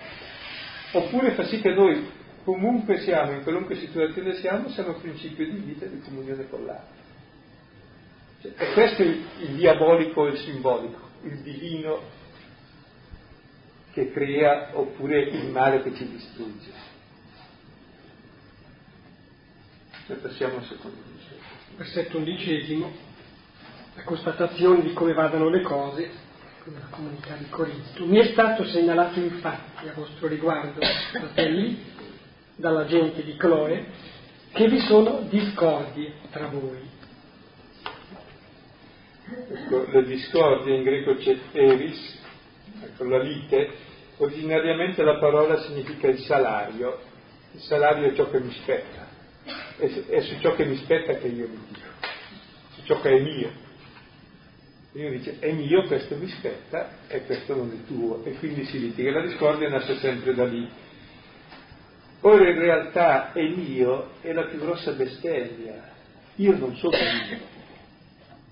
[0.91, 2.09] oppure fa sì che noi
[2.43, 6.99] comunque siamo, in qualunque situazione siamo, siamo principio di vita e di comunione con l'altro.
[8.41, 12.19] Cioè, e questo è il, il diabolico e il simbolico, il divino
[13.91, 16.71] che crea oppure il male che ci distrugge.
[20.07, 21.75] E passiamo al secondo versetto.
[21.77, 22.91] Versetto undicesimo,
[23.95, 26.09] la constatazione di come vadano le cose,
[26.65, 28.05] la comunità di Corinto.
[28.05, 30.79] Mi è stato segnalato infatti a vostro riguardo,
[31.11, 31.90] fratelli,
[32.55, 33.85] dalla gente di Cloe,
[34.51, 36.89] che vi sono discordie tra voi.
[39.53, 42.19] Ecco, la discordia in greco c'è eris,
[42.83, 43.69] Ecco, la lite,
[44.17, 46.99] originariamente la parola significa il salario,
[47.53, 49.07] il salario è ciò che mi spetta,
[49.77, 51.87] è, su ciò che mi spetta che io litigo,
[52.73, 53.69] su ciò che è mio.
[54.93, 58.79] Io dice è mio, questo mi spetta e questo non è tuo, e quindi si
[58.79, 59.11] litiga.
[59.11, 60.67] La discordia nasce sempre da lì.
[62.21, 65.89] Ora in realtà è mio è la più grossa bestemmia.
[66.35, 67.39] Io non sono mio.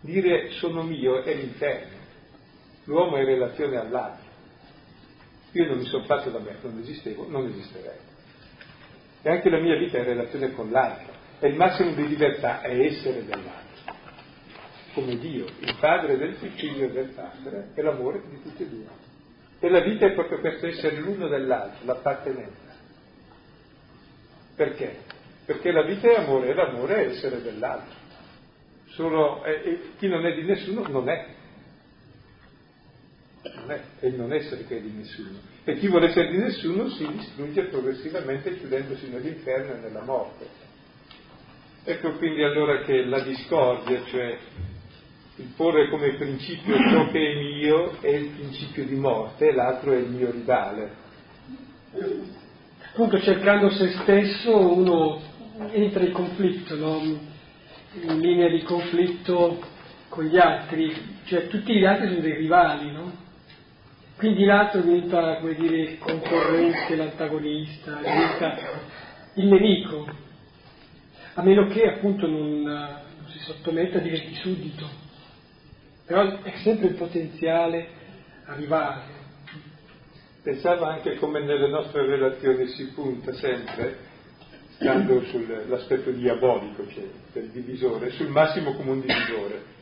[0.01, 1.97] Dire sono mio è l'inferno.
[2.85, 4.27] L'uomo è in relazione all'altro.
[5.51, 7.97] Io non mi sono fatto da me, non esistevo, non esisterei.
[9.21, 11.13] E anche la mia vita è in relazione con l'altro.
[11.39, 13.67] E il massimo di libertà è essere dell'altro.
[14.93, 18.87] Come Dio, il padre del figlio e del padre, è l'amore di tutti e due.
[19.59, 22.68] E la vita è proprio questo essere l'uno dell'altro, l'appartenenza.
[24.59, 24.97] Perché?
[25.45, 27.95] Perché la vita è amore e l'amore è essere dell'altro.
[28.87, 31.27] Solo, eh, chi non è di nessuno non è
[33.55, 35.39] non è, è il non essere che è di nessuno.
[35.63, 40.45] E chi vuole essere di nessuno si distrugge progressivamente chiudendosi nell'inferno e nella morte.
[41.85, 44.37] Ecco quindi allora che la discordia, cioè
[45.37, 49.93] il porre come principio ciò che è mio è il principio di morte e l'altro
[49.93, 51.07] è il mio rivale.
[52.91, 55.21] Appunto cercando se stesso uno
[55.71, 57.01] entra in conflitto, no?
[57.93, 59.59] in linea di conflitto
[60.09, 60.91] con gli altri,
[61.25, 63.11] cioè tutti gli altri sono dei rivali, no?
[64.17, 68.57] Quindi l'altro diventa, come dire, concorrente, l'antagonista, diventa
[69.35, 70.07] il nemico,
[71.35, 74.89] a meno che appunto non, non si sottometta diventi suddito.
[76.05, 77.87] Però è sempre il potenziale
[78.45, 79.18] a rivale.
[80.41, 83.97] Pensavo anche come nelle nostre relazioni si punta sempre,
[84.75, 89.77] stando sull'aspetto diabolico, cioè del divisore, sul massimo comune divisore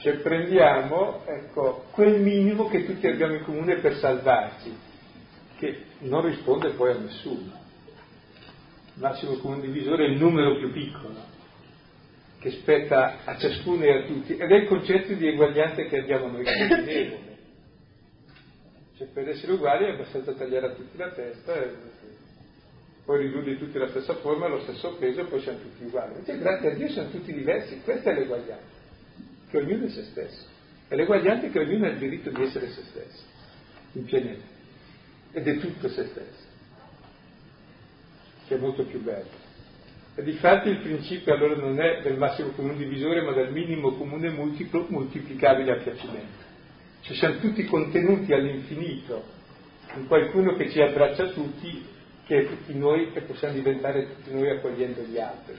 [0.00, 4.72] cioè prendiamo ecco, quel minimo che tutti abbiamo in comune per salvarci,
[5.58, 7.52] che non risponde poi a nessuno.
[8.94, 11.16] Il massimo comune divisore è il numero più piccolo,
[12.38, 16.28] che spetta a ciascuno e a tutti, ed è il concetto di eguaglianza che abbiamo
[16.28, 17.27] noi come.
[18.98, 21.70] Cioè per essere uguali è abbastanza tagliare a tutti la testa e
[23.04, 26.14] poi ridurli tutti alla stessa forma, allo stesso peso e poi siamo tutti uguali.
[26.14, 28.76] Invece grazie a Dio siamo tutti diversi, questa è l'eguaglianza
[29.50, 30.46] che ognuno è se stesso.
[30.88, 33.22] E l'eguaglianza è che ognuno ha il diritto di essere se stesso,
[33.92, 34.46] in pienezza.
[35.30, 36.46] Ed è tutto se stesso,
[38.48, 39.46] che è molto più bello.
[40.16, 44.30] E difatti il principio allora non è del massimo comune divisore, ma del minimo comune
[44.30, 46.47] multiplo moltiplicabile a piacimento.
[47.08, 49.24] Cioè siamo tutti contenuti all'infinito
[49.96, 51.82] in qualcuno che ci abbraccia tutti,
[52.26, 55.56] che è tutti noi, che possiamo diventare tutti noi accogliendo gli altri.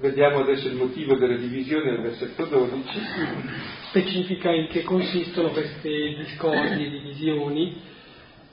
[0.00, 2.98] Vediamo adesso il motivo delle divisioni del versetto 12.
[3.90, 7.80] Specifica in che consistono queste discordie, divisioni.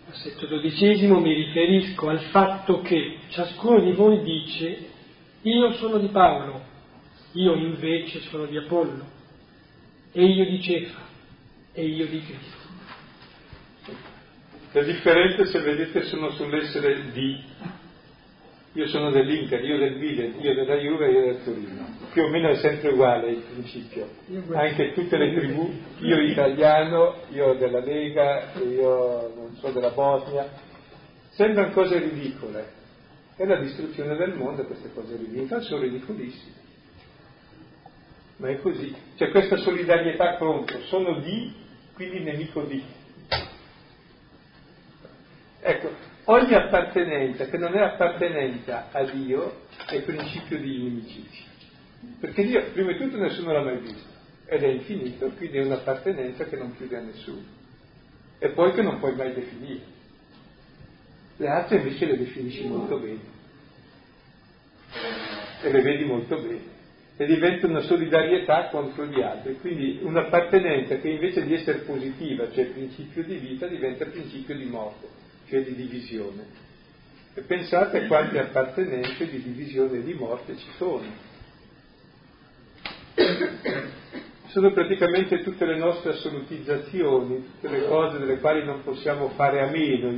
[0.05, 4.89] Versetto dodicesimo mi riferisco al fatto che ciascuno di voi dice
[5.41, 6.61] io sono di Paolo,
[7.31, 9.03] io invece sono di Apollo,
[10.11, 11.12] e io di Cefa,
[11.73, 12.61] e io di Cristo.
[14.71, 17.43] Le differenze, se vedete, sono sull'essere di.
[18.75, 21.85] Io sono dell'Inter, io del Milan, io della Juve, io del Torino.
[22.11, 24.09] Più o meno è sempre uguale il principio.
[24.51, 30.49] Anche tutte le tribù, io italiano, io della Lega, io non so della Bosnia.
[31.29, 32.81] Sembrano cose ridicole.
[33.35, 36.61] È la distruzione del mondo queste cose ridicole, sono ridicolissime.
[38.37, 38.93] Ma è così.
[39.15, 41.53] C'è questa solidarietà contro, sono di,
[41.93, 42.83] quindi nemico di.
[45.61, 45.91] Ecco,
[46.25, 51.45] ogni appartenenza che non è appartenenza a Dio è principio di inimicizia.
[52.19, 54.11] Perché Dio, prima di tutto, nessuno l'ha mai visto
[54.45, 57.61] ed è infinito, quindi è un'appartenenza che non chiude a nessuno
[58.39, 59.91] e poi che non puoi mai definire.
[61.37, 63.31] Le altre invece le definisci molto bene
[65.61, 66.72] e le vedi molto bene
[67.23, 72.65] e diventa una solidarietà contro gli altri, quindi un'appartenenza che invece di essere positiva, cioè
[72.65, 75.07] principio di vita, diventa principio di morte
[75.45, 76.45] che di divisione.
[77.33, 81.31] E pensate a quante appartenenze di divisione e di morte ci sono.
[84.47, 89.69] Sono praticamente tutte le nostre assolutizzazioni, tutte le cose delle quali non possiamo fare a
[89.71, 90.11] meno,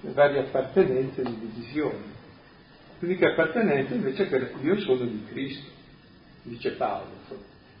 [0.00, 2.19] le varie appartenenze di divisione.
[3.00, 5.70] L'unica appartenenza invece è quella che io sono di Cristo,
[6.42, 7.18] dice Paolo.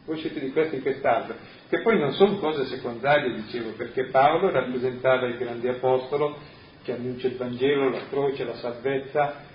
[0.06, 1.36] Voi siete di questo in quest'altro
[1.68, 6.38] che poi non sono cose secondarie, dicevo, perché Paolo rappresentava il grande apostolo
[6.82, 9.48] che annuncia il Vangelo, la croce, la salvezza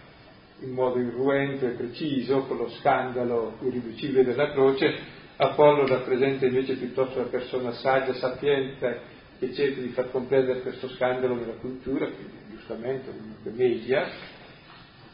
[0.62, 4.96] in modo irruento e preciso, con lo scandalo irriducibile della croce,
[5.38, 11.36] Apollo rappresenta invece piuttosto la persona saggia, sapiente, che cerca di far comprendere questo scandalo
[11.36, 14.08] nella cultura, quindi giustamente un media,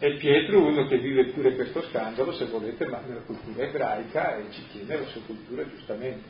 [0.03, 4.45] e Pietro uno che vive pure questo scandalo, se volete, ma nella cultura ebraica e
[4.49, 6.27] ci tiene la sua cultura giustamente.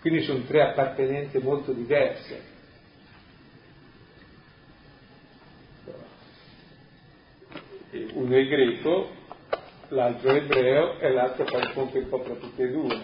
[0.00, 2.50] Quindi sono tre appartenenze molto diverse.
[8.12, 9.10] Uno è greco,
[9.88, 13.00] l'altro è ebreo e l'altro fa il ponte un po' tra tutte e due.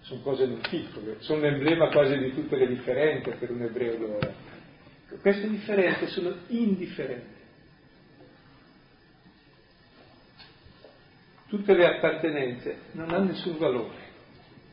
[0.00, 4.34] Sono cose non piccole, sono l'emblema quasi di tutte le differenze per un ebreo d'ora.
[5.20, 7.35] Queste differenze sono indifferenti.
[11.48, 14.14] Tutte le appartenenze non hanno nessun valore.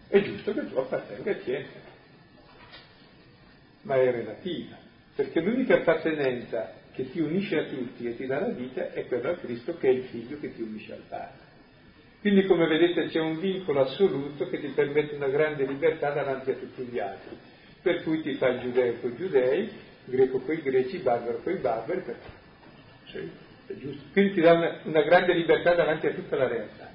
[0.08, 1.80] È giusto che tu appartenga a Chiesa,
[3.84, 4.78] ma è relativa,
[5.16, 9.32] perché l'unica appartenenza che ti unisce a tutti e ti dà la vita è quella
[9.32, 11.42] a Cristo che è il figlio che ti unisce al Padre.
[12.22, 16.56] Quindi come vedete c'è un vincolo assoluto che ti permette una grande libertà davanti a
[16.56, 17.36] tutti gli altri,
[17.82, 19.70] per cui ti fa il giudeo con i giudei,
[20.06, 22.30] greco con i greci, barbaro i barbari, perché,
[23.06, 23.30] sì.
[23.66, 26.92] Quindi ti dà una, grande libertà davanti a tutta la realtà,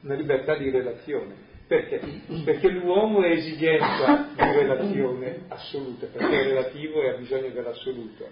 [0.00, 1.50] una libertà di relazione.
[1.66, 2.00] Perché?
[2.44, 8.30] Perché l'uomo è esigenza di relazione assoluta, perché è relativo e ha bisogno dell'assoluto.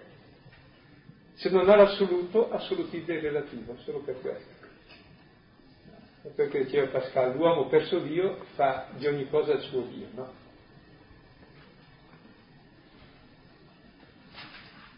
[1.35, 4.59] Se non ha l'assoluto, assolutizza il relativo, solo per questo.
[6.35, 10.33] Perché diceva Pascal, l'uomo perso Dio fa di ogni cosa il suo Dio, no?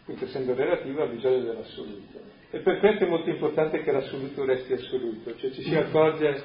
[0.03, 2.32] Quindi essendo relativo ha bisogno dell'assoluto.
[2.53, 6.43] E per questo è molto importante che l'assoluto resti assoluto, cioè ci si accorge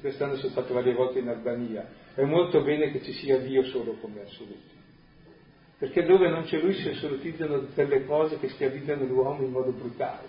[0.00, 3.92] quest'anno sono stato varie volte in Albania, è molto bene che ci sia Dio solo
[4.00, 4.74] come assoluto.
[5.78, 10.26] Perché dove non c'è Lui si assolutizzano delle cose che schiavizzano l'uomo in modo brutale.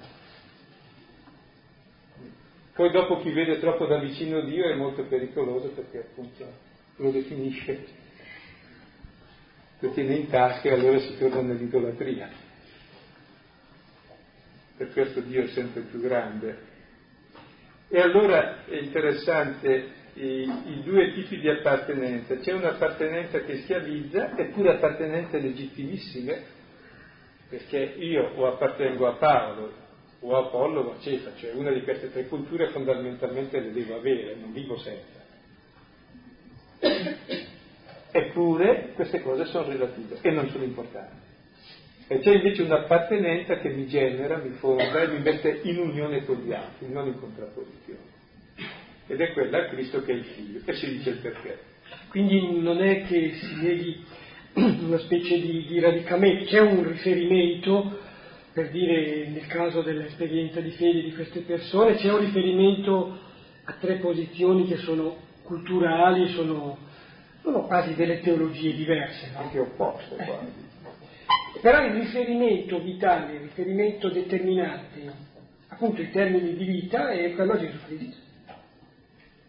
[2.76, 6.46] Poi dopo chi vede troppo da vicino Dio è molto pericoloso perché appunto
[6.98, 7.84] lo definisce,
[9.80, 12.30] lo tiene in tasca e allora si torna nell'idolatria.
[14.78, 16.74] Per questo Dio è sempre più grande
[17.88, 22.38] e allora è interessante i, i, due tipi di appartenenza.
[22.38, 26.44] C'è un'appartenenza che schiavizza, eppure appartenenze legittimissime,
[27.48, 29.72] perché io o appartengo a Paolo,
[30.22, 33.98] o a Apollo o a Cefa, cioè una di queste tre culture fondamentalmente le devo
[33.98, 35.24] avere, non vivo senza.
[38.12, 41.25] Eppure queste cose sono relative e non sono importanti.
[42.08, 46.36] E c'è invece un'appartenenza che mi genera, mi fonda e mi mette in unione con
[46.36, 48.14] gli altri, non in contrapposizione.
[49.08, 50.60] Ed è quella a Cristo che è il figlio.
[50.66, 51.60] E si dice il perché.
[52.10, 54.04] Quindi non è che si neghi
[54.86, 58.00] una specie di, di radicamento, c'è un riferimento,
[58.54, 63.20] per dire nel caso dell'esperienza di fede di queste persone, c'è un riferimento
[63.66, 66.78] a tre posizioni che sono culturali, sono,
[67.42, 69.32] sono quasi delle teologie diverse.
[69.34, 69.40] No?
[69.40, 70.65] Anche opposte quasi.
[71.66, 75.12] Però il riferimento vitale, il riferimento determinante,
[75.70, 78.18] appunto i termini di vita, è quello a Gesù Cristo.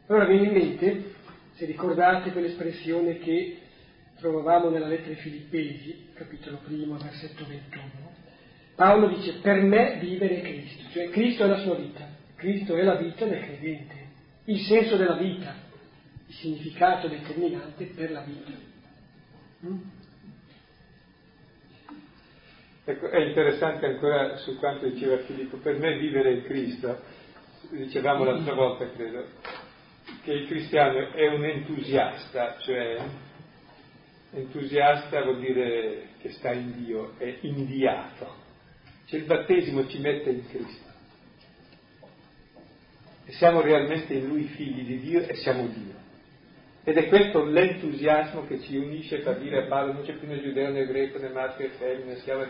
[0.06, 1.12] Allora viene in mente,
[1.56, 3.58] se ricordate quell'espressione che
[4.18, 7.82] trovavamo nella lettera ai Filippesi, capitolo primo, versetto 21,
[8.76, 12.82] Paolo dice per me vivere è Cristo, cioè Cristo è la sua vita, Cristo è
[12.82, 13.94] la vita del credente,
[14.44, 15.54] il senso della vita,
[16.28, 18.52] il significato determinante per la vita.
[22.86, 22.90] Mm?
[22.90, 27.00] Ecco, è interessante ancora su quanto diceva Filippo, per me vivere è Cristo,
[27.70, 29.24] dicevamo l'altra volta credo,
[30.22, 32.98] che il cristiano è un entusiasta, cioè
[34.32, 38.44] entusiasta vuol dire che sta in Dio, è inviato.
[39.06, 40.84] Cioè il battesimo ci mette in Cristo.
[43.24, 46.05] E siamo realmente in Lui figli di Dio e siamo Dio.
[46.88, 50.40] Ed è questo l'entusiasmo che ci unisce per dire a Paolo non c'è più né
[50.40, 52.44] giudeo né greco né maschio né femmina, siamo,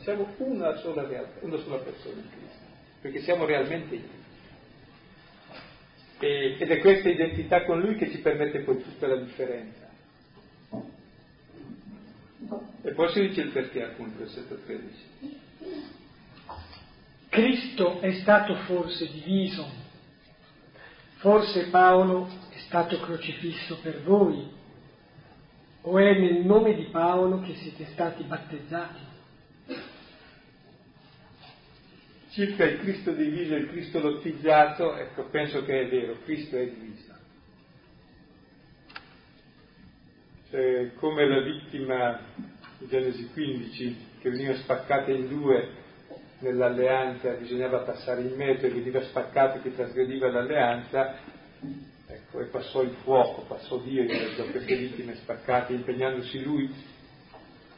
[0.00, 2.64] siamo una sola realtà, una sola persona in Cristo,
[3.00, 4.26] perché siamo realmente in Lui.
[6.18, 9.88] E, ed è questa identità con Lui che ci permette poi tutta la differenza.
[12.82, 15.40] E poi si dice il perché appunto, versetto 13.
[17.30, 19.66] Cristo è stato forse diviso,
[21.20, 24.46] forse Paolo stato crocifisso per voi,
[25.80, 29.06] o è nel nome di Paolo che siete stati battezzati?
[32.28, 36.66] Circa il Cristo diviso e il Cristo lottizzato, ecco, penso che è vero, Cristo è
[36.66, 37.16] diviso.
[40.50, 42.20] Cioè, come la vittima
[42.78, 45.70] di Genesi 15, che veniva spaccata in due
[46.40, 51.27] nell'alleanza, bisognava passare in mezzo e veniva spaccato chi trasgrediva l'alleanza,
[52.32, 56.70] e passò il fuoco, passò Dio in mezzo a queste vittime spaccate, impegnandosi lui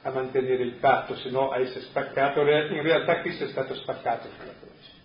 [0.02, 2.40] a mantenere il patto, se no a essere spaccato.
[2.40, 4.98] In realtà Cristo è stato spaccato sulla croce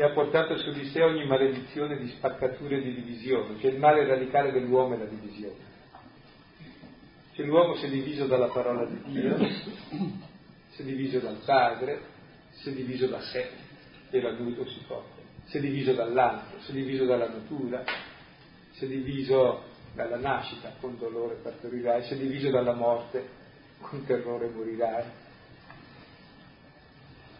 [0.00, 3.80] e ha portato su di sé ogni maledizione di spaccatura e di divisione, cioè il
[3.80, 5.66] male radicale dell'uomo è la divisione.
[7.32, 9.36] Cioè l'uomo si è diviso dalla parola di Dio,
[10.68, 12.00] si è diviso dal padre,
[12.50, 13.50] si è diviso da sé,
[14.10, 17.82] era nudo si copre, si è diviso dall'altro, si è diviso dalla natura,
[18.78, 19.62] si è diviso
[19.92, 23.28] dalla nascita, con dolore partorirai, si è diviso dalla morte,
[23.80, 25.04] con terrore morirai.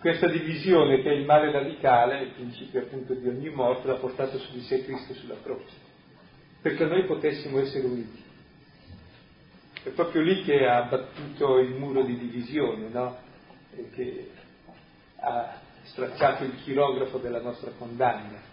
[0.01, 4.39] Questa divisione che è il male radicale, il principio appunto di ogni morte, l'ha portato
[4.39, 5.75] su di sé Cristo sulla croce,
[6.61, 8.25] perché noi potessimo essere uniti.
[9.85, 13.17] È proprio lì che ha abbattuto il muro di divisione, no?
[13.95, 14.31] Che
[15.21, 18.48] ha stracciato il chirografo della nostra condanna.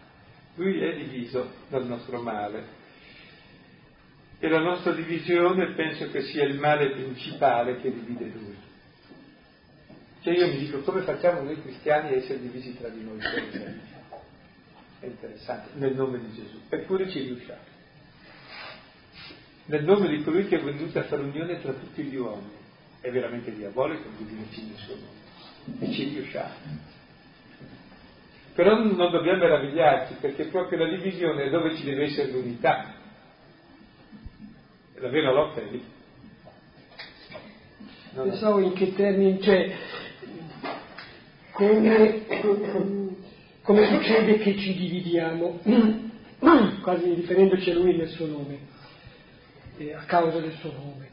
[0.56, 2.84] Lui è diviso dal nostro male.
[4.40, 8.56] E la nostra divisione penso che sia il male principale che divide lui.
[10.22, 13.20] Cioè io mi dico come facciamo noi cristiani a essere divisi tra di noi?
[15.00, 16.60] È interessante, nel nome di Gesù.
[16.70, 17.74] Eppure ci riusciamo
[19.66, 22.64] nel nome di colui che è venuto a fare unione tra tutti gli uomini.
[23.00, 25.80] È veramente diabolico nel suo nome.
[25.80, 26.54] E ci riusciamo.
[28.56, 32.94] Però non dobbiamo meravigliarci, perché proprio la divisione è dove ci deve essere l'unità.
[34.96, 35.84] La vera lotta è lì.
[38.14, 39.76] Non Pensavo in che termini, cioè,
[41.52, 42.26] come,
[43.62, 45.60] come succede che ci dividiamo,
[46.82, 48.58] quasi riferendoci a lui nel suo nome
[49.78, 51.10] eh, a causa del suo nome.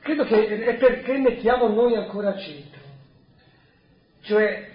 [0.00, 2.80] Credo che è perché mettiamo noi ancora al centro.
[4.22, 4.73] Cioè,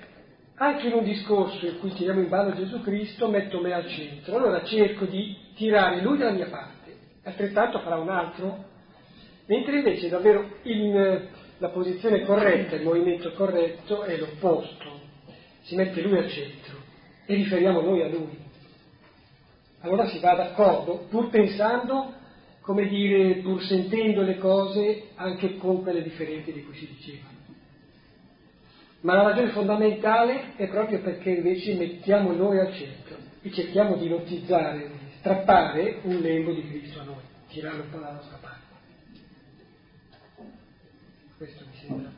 [0.62, 4.36] anche in un discorso in cui tiriamo in ballo Gesù Cristo, metto me al centro.
[4.36, 8.66] Allora cerco di tirare lui dalla mia parte, altrettanto farà un altro.
[9.46, 15.00] Mentre invece davvero in, la posizione corretta, il movimento corretto è l'opposto.
[15.62, 16.76] Si mette lui al centro
[17.26, 18.38] e riferiamo noi a lui.
[19.82, 22.16] Allora si va d'accordo, pur pensando
[22.60, 27.39] come dire, pur sentendo le cose anche con quelle differenti di cui si diceva.
[29.02, 34.10] Ma la ragione fondamentale è proprio perché invece mettiamo noi al centro e cerchiamo di
[34.10, 38.58] lotizzare, di strappare un lembo di Cristo a noi, tirarlo un po' dalla nostra parte.
[41.38, 42.12] Questo mi sembra.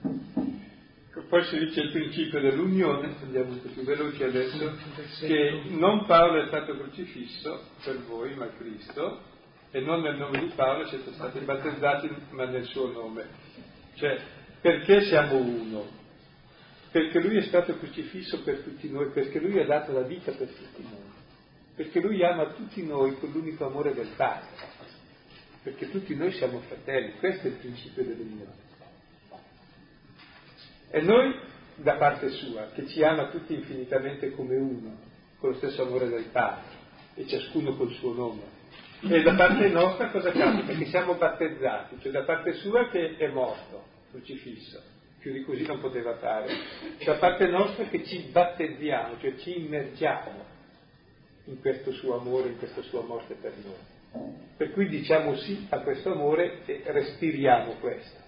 [1.29, 4.75] Poi si dice il principio dell'unione, andiamo un po' più veloci adesso,
[5.19, 9.21] che non Paolo è stato crocifisso per voi, ma Cristo,
[9.71, 13.27] e non nel nome di Paolo siete stati battezzati, ma nel suo nome.
[13.93, 14.19] Cioè,
[14.59, 15.99] perché siamo uno?
[16.91, 20.49] Perché lui è stato crocifisso per tutti noi, perché lui ha dato la vita per
[20.49, 21.09] tutti noi,
[21.73, 24.49] perché lui ama tutti noi con l'unico amore del Padre,
[25.63, 28.69] perché tutti noi siamo fratelli, questo è il principio dell'unione.
[30.89, 31.33] E noi,
[31.75, 34.97] da parte sua, che ci ama tutti infinitamente come uno,
[35.39, 36.79] con lo stesso amore del Padre,
[37.15, 38.59] e ciascuno col suo nome,
[39.03, 40.73] E da parte nostra cosa capita?
[40.73, 44.79] Che siamo battezzati, cioè da parte sua che è morto, crocifisso,
[45.21, 46.47] più di così non poteva fare,
[47.05, 50.43] da parte nostra che ci battezziamo, cioè ci immergiamo
[51.45, 54.39] in questo suo amore, in questa sua morte per noi.
[54.57, 58.19] Per cui diciamo sì a questo amore e respiriamo questo.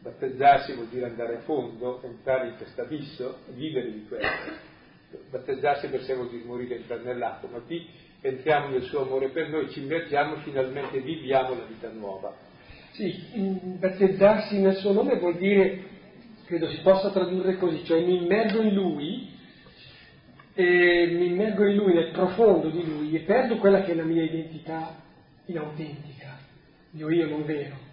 [0.00, 4.68] Battezzarsi vuol dire andare a fondo, entrare in questo abisso, vivere di questo.
[5.30, 7.88] Battezzarsi per sé vuol dire morire nell'acqua, ma qui
[8.20, 12.49] entriamo nel suo amore per noi, ci immergiamo finalmente viviamo la vita nuova.
[12.92, 15.84] Sì, battezzarsi nel suo nome vuol dire,
[16.44, 19.28] credo si possa tradurre così, cioè mi immergo in lui,
[20.54, 24.24] mi immergo in lui, nel profondo di lui e perdo quella che è la mia
[24.24, 24.96] identità
[25.46, 26.38] inautentica,
[26.90, 27.88] mio io non vero.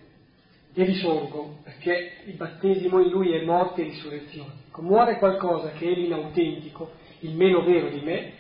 [0.74, 4.66] E risorgo, perché il battesimo in lui è morte e risurrezione.
[4.78, 6.92] Muore qualcosa che è l'inautentico,
[7.22, 8.32] il meno vero di me,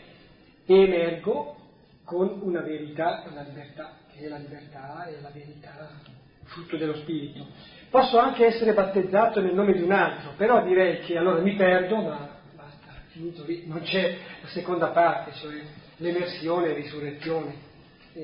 [0.66, 1.56] e emergo
[2.04, 6.16] con una verità, una libertà, che è la libertà e la verità,
[6.58, 7.46] frutto dello Spirito.
[7.90, 11.98] Posso anche essere battezzato nel nome di un altro, però direi che allora mi perdo,
[11.98, 15.54] ma basta, finito lì, non c'è la seconda parte, cioè
[15.98, 17.56] l'emersione e risurrezione,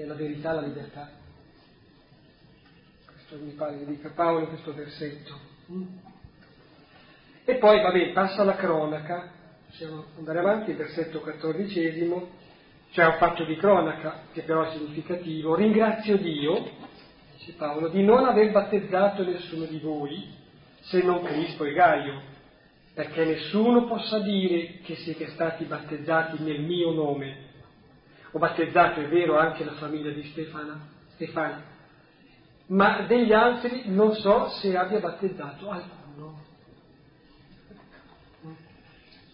[0.05, 1.09] la verità la libertà.
[3.05, 5.51] Questo mi pare che dica Paolo questo versetto.
[7.45, 9.31] E poi, vabbè, passa la cronaca,
[9.67, 12.41] possiamo andare avanti, versetto quattordicesimo,
[12.91, 15.55] c'è un fatto di cronaca che però è significativo.
[15.55, 16.69] Ringrazio Dio,
[17.37, 20.27] dice Paolo, di non aver battezzato nessuno di voi,
[20.81, 22.21] se non Crispo e Gaio,
[22.93, 27.51] perché nessuno possa dire che siete stati battezzati nel mio nome.
[28.31, 31.61] Ho battezzato, è vero, anche la famiglia di Stefana, Stefano,
[32.67, 36.41] ma degli altri non so se abbia battezzato alcuno.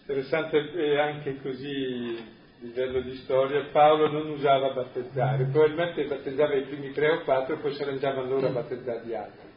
[0.00, 6.92] Interessante è anche così livello di storia, Paolo non usava battezzare, probabilmente battezzava i primi
[6.92, 9.48] tre o quattro e poi si arrangiavano loro a battezzare gli altri.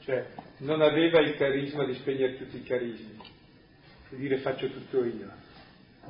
[0.00, 0.26] Cioè,
[0.58, 3.18] non aveva il carisma di spegnere tutti i carismi,
[4.10, 5.30] di dire faccio tutto io.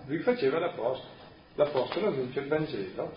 [0.07, 1.13] Lui faceva l'apostolo,
[1.55, 3.15] l'apostolo annuncia il Vangelo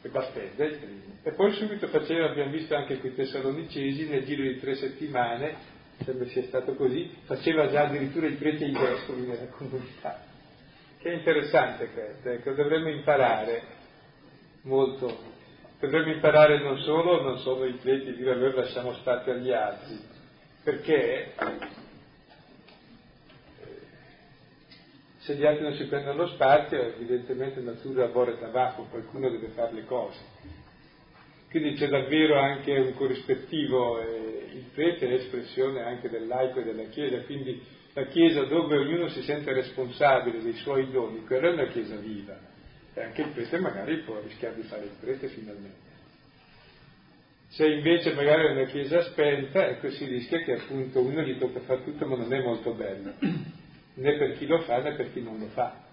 [0.00, 1.02] e battezza il primo.
[1.22, 5.54] E poi subito faceva, abbiamo visto anche qui i Tessalonicesi, nel giro di tre settimane,
[6.02, 10.30] sembra sia stato così, faceva già addirittura i preti e i vescovi nella comunità
[11.02, 13.62] che è interessante questo, ecco, dovremmo imparare
[14.62, 15.18] molto,
[15.80, 19.98] dovremmo imparare non solo, non solo i preti, dire allora lasciamo spazio agli altri,
[20.62, 21.58] perché eh,
[25.18, 29.72] se gli altri non si prendono lo spazio, evidentemente natura abore tabacco, qualcuno deve fare
[29.72, 30.20] le cose.
[31.50, 36.64] Quindi c'è davvero anche un corrispettivo, eh, il prete è espressione anche del laico e
[36.64, 37.60] della Chiesa, quindi
[37.94, 42.38] la Chiesa dove ognuno si sente responsabile dei suoi doni, quella è una Chiesa viva.
[42.94, 45.90] E anche il prete magari può rischiare di fare il prete finalmente.
[47.48, 51.60] Se invece magari è una Chiesa spenta, ecco si rischia che appunto uno gli tocca
[51.60, 55.20] fare tutto ma non è molto bello, né per chi lo fa né per chi
[55.20, 55.90] non lo fa.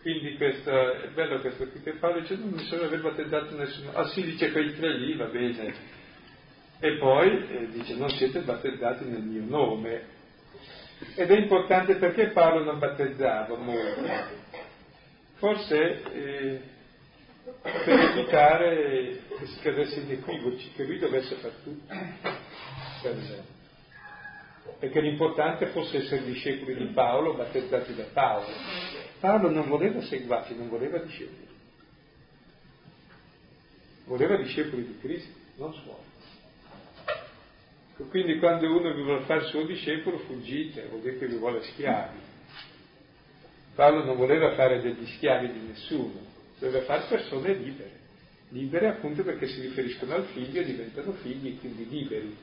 [0.00, 3.92] Quindi questo, è bello questo qui che Paolo dice non mi sono aver battezzato nessuno.
[3.92, 5.74] Ah sì, dice quei tre lì, va bene,
[6.82, 10.02] e poi eh, dice non siete battezzati nel mio nome.
[11.14, 14.02] Ed è importante perché Paolo non battezzava molto.
[15.36, 16.60] Forse eh,
[17.62, 21.94] per evitare che si cadesse in equivoci, che lui dovesse fare tutto
[23.02, 23.60] per esempio.
[24.80, 28.46] Perché l'importante fosse essere discepoli di Paolo, battezzati da Paolo.
[29.20, 31.46] Paolo non voleva seguaci, non voleva discepoli.
[34.06, 36.10] Voleva discepoli di Cristo, non suoi.
[38.08, 42.18] Quindi quando uno vi vuole fare suo discepolo fuggite, vuol dire che vi vuole schiavi.
[43.74, 46.20] Paolo non voleva fare degli schiavi di nessuno,
[46.58, 47.90] voleva fare persone libere,
[48.50, 52.36] libere appunto perché si riferiscono al figlio e diventano figli quindi liberi.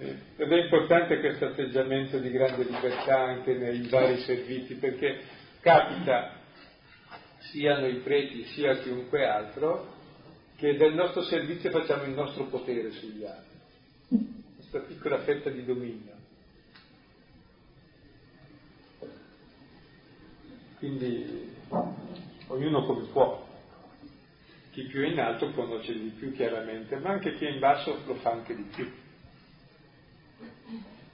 [0.00, 5.20] Eh, ed è importante questo atteggiamento di grande libertà anche nei vari servizi perché
[5.60, 6.40] capita
[7.38, 9.93] siano i preti sia chiunque altro
[10.56, 13.58] che del nostro servizio facciamo il nostro potere sugli altri,
[14.56, 16.12] questa piccola fetta di dominio.
[20.78, 21.52] Quindi
[22.48, 23.46] ognuno come può,
[24.70, 27.98] chi più è in alto conosce di più chiaramente, ma anche chi è in basso
[28.06, 28.90] lo fa anche di più.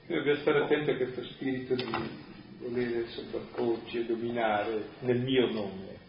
[0.05, 1.85] Quindi dobbiamo stare attenti a questo spirito di
[2.59, 6.00] volere sovrapporci e dominare nel mio nome.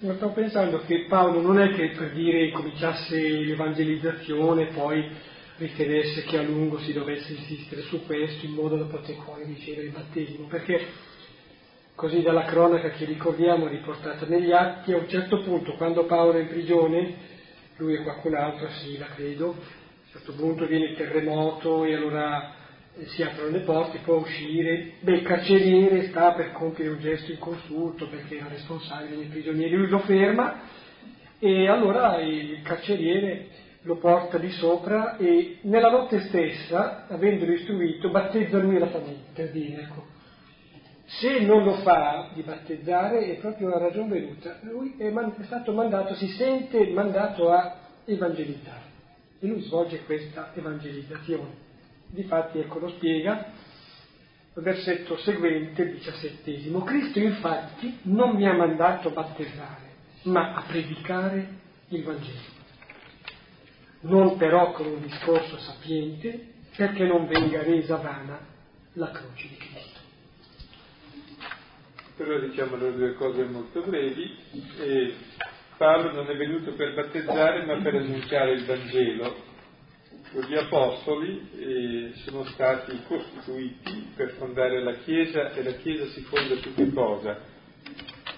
[0.00, 5.10] Ma sto pensando che Paolo non è che per dire cominciasse l'evangelizzazione e poi
[5.56, 9.88] ritenesse che a lungo si dovesse insistere su questo in modo da poter poi ricevere
[9.88, 10.86] il battesimo, perché
[11.96, 16.42] così dalla cronaca che ricordiamo riportata negli atti, a un certo punto quando Paolo è
[16.42, 17.14] in prigione,
[17.78, 21.94] lui e qualcun altro, sì, la credo, a un certo punto viene il terremoto e
[21.96, 22.54] allora
[23.06, 28.08] si aprono le porte, può uscire, beh il carceriere sta per compiere un gesto inconsulto
[28.08, 30.60] perché era responsabile dei prigionieri, lui lo ferma
[31.38, 33.46] e allora il carceriere
[33.82, 39.50] lo porta di sopra e nella notte stessa, avendolo istruito, battezza lui la famiglia, per
[39.50, 40.04] dire, ecco,
[41.04, 45.44] se non lo fa di battezzare è proprio la ragione venuta, lui è, man- è
[45.44, 48.86] stato mandato, si sente mandato a evangelizzare.
[49.40, 51.67] E lui svolge questa evangelizzazione.
[52.10, 53.52] Difatti ecco lo spiega,
[54.54, 59.92] il versetto seguente, il diciassettesimo, Cristo infatti non mi ha mandato a battezzare,
[60.22, 61.48] ma a predicare
[61.88, 62.56] il Vangelo.
[64.00, 68.38] Non però con un discorso sapiente, perché non venga resa vana
[68.94, 69.98] la croce di Cristo
[72.18, 74.36] però diciamo le due cose molto brevi.
[74.80, 75.14] E
[75.76, 79.46] Paolo non è venuto per battezzare ma per annunciare il Vangelo.
[80.30, 86.56] Gli apostoli eh, sono stati costituiti per fondare la Chiesa e la Chiesa si fonda
[86.56, 87.38] su che cosa?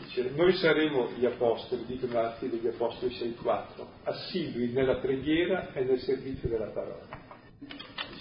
[0.04, 5.98] Dice, noi saremo gli apostoli, dicono Atti degli Apostoli 6.4, assidui nella preghiera e nel
[6.00, 7.20] servizio della parola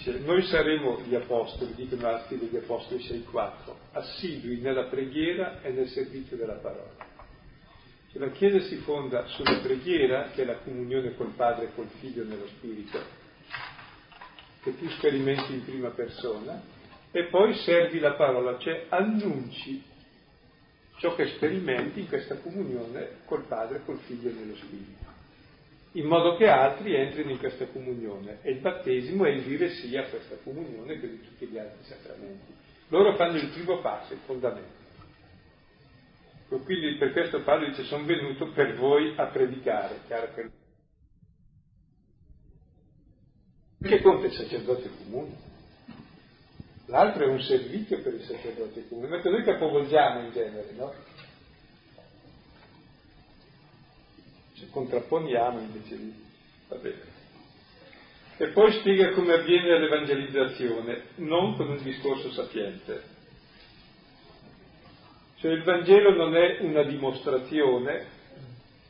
[0.00, 5.88] dice, noi saremo gli apostoli, dicono Atti degli Apostoli 6.4, assidui nella preghiera e nel
[5.88, 7.08] servizio della parola.
[8.10, 11.88] Cioè, la Chiesa si fonda sulla preghiera, che è la comunione col Padre e col
[12.00, 12.98] Figlio nello Spirito,
[14.62, 16.60] che tu sperimenti in prima persona,
[17.10, 19.82] e poi servi la parola, cioè annunci
[20.98, 25.10] ciò che sperimenti in questa comunione col Padre e col Figlio nello Spirito
[25.92, 28.38] in modo che altri entrino in questa comunione.
[28.42, 32.54] E il battesimo è il dire sì a questa comunione per tutti gli altri sacramenti.
[32.88, 34.78] Loro fanno il primo passo, il fondamento.
[36.48, 40.50] Quindi per questo Paolo dice sono venuto per voi a predicare, chiaro che...
[43.82, 45.48] Che conta il sacerdote comune?
[46.86, 50.92] L'altro è un servizio per il sacerdote comune, mentre noi capovolgiamo in genere, no?
[54.60, 56.12] ci contrapponiamo invece di...
[56.68, 57.18] Va bene.
[58.36, 63.02] E poi spiega come avviene l'evangelizzazione, non con un discorso sapiente.
[65.38, 68.06] Cioè il Vangelo non è una dimostrazione,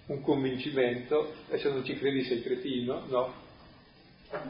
[0.07, 3.49] un convincimento, e se non ci credi sei cretino, no.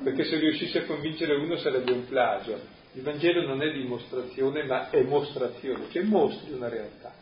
[0.02, 2.78] Perché se riuscissi a convincere uno sarebbe un plagio.
[2.92, 7.12] Il Vangelo non è dimostrazione, ma è mostrazione, cioè mostri una realtà.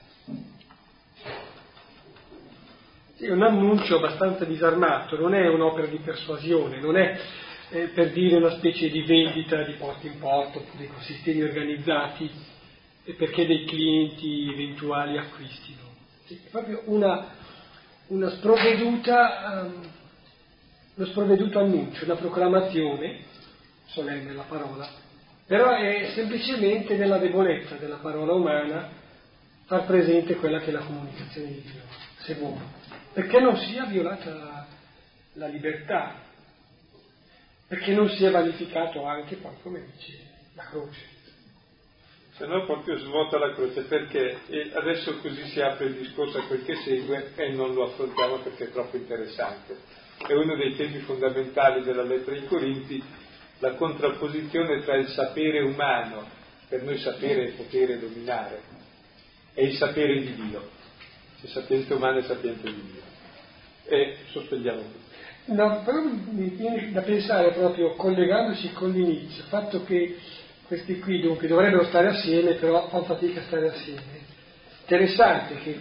[3.16, 7.18] È un annuncio abbastanza disarmato, non è un'opera di persuasione, non è
[7.70, 12.30] eh, per dire una specie di vendita di porta in porta, dei sistemi organizzati
[13.04, 15.82] e perché dei clienti eventuali acquistino.
[16.26, 17.26] È proprio una,
[18.08, 19.82] una sprovveduta, um,
[20.98, 23.20] uno sprovveduto annuncio, una proclamazione,
[23.86, 24.90] solenne la parola,
[25.46, 28.90] però è semplicemente nella debolezza della parola umana
[29.66, 31.82] far presente quella che è la comunicazione di Dio,
[32.22, 34.66] se vuole perché non sia violata la,
[35.34, 36.20] la libertà,
[37.66, 40.18] perché non sia vanificato anche poi, come dice,
[40.54, 41.16] la croce.
[42.34, 44.38] Se no proprio svuota la croce perché
[44.74, 48.66] adesso così si apre il discorso a quel che segue e non lo affrontiamo perché
[48.66, 49.76] è troppo interessante.
[50.26, 53.02] È uno dei temi fondamentali della lettera ai Corinti,
[53.60, 56.26] la contrapposizione tra il sapere umano,
[56.68, 58.60] per noi sapere è potere dominare,
[59.54, 60.76] e il sapere di Dio
[61.40, 63.02] il sapiente umano e sapiente di Dio.
[63.84, 65.06] E sospendiamo tutto.
[65.52, 70.16] No, però mi viene da pensare proprio, collegandosi con l'inizio, il fatto che
[70.66, 74.26] questi qui dunque dovrebbero stare assieme, però fanno fatica a stare assieme.
[74.82, 75.78] Interessante che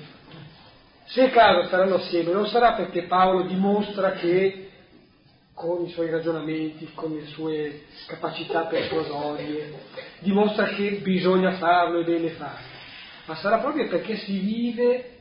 [1.07, 4.69] se è caso staranno assieme, non sarà perché Paolo dimostra che
[5.53, 9.73] con i suoi ragionamenti, con le sue capacità persuasorie,
[10.19, 12.67] dimostra che bisogna farlo e bene farlo,
[13.25, 15.11] ma sarà proprio perché si vive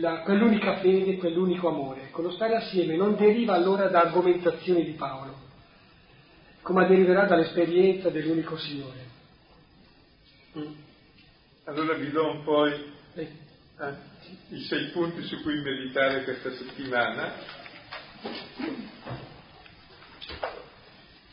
[0.00, 2.04] la, quell'unica fede, quell'unico amore.
[2.04, 5.34] Ecco, lo stare assieme non deriva allora da argomentazioni di Paolo,
[6.62, 9.08] come deriverà dall'esperienza dell'unico Signore.
[10.56, 10.72] Mm.
[11.64, 13.28] Allora vi do un po' eh,
[14.48, 17.34] i sei punti su cui meditare questa settimana.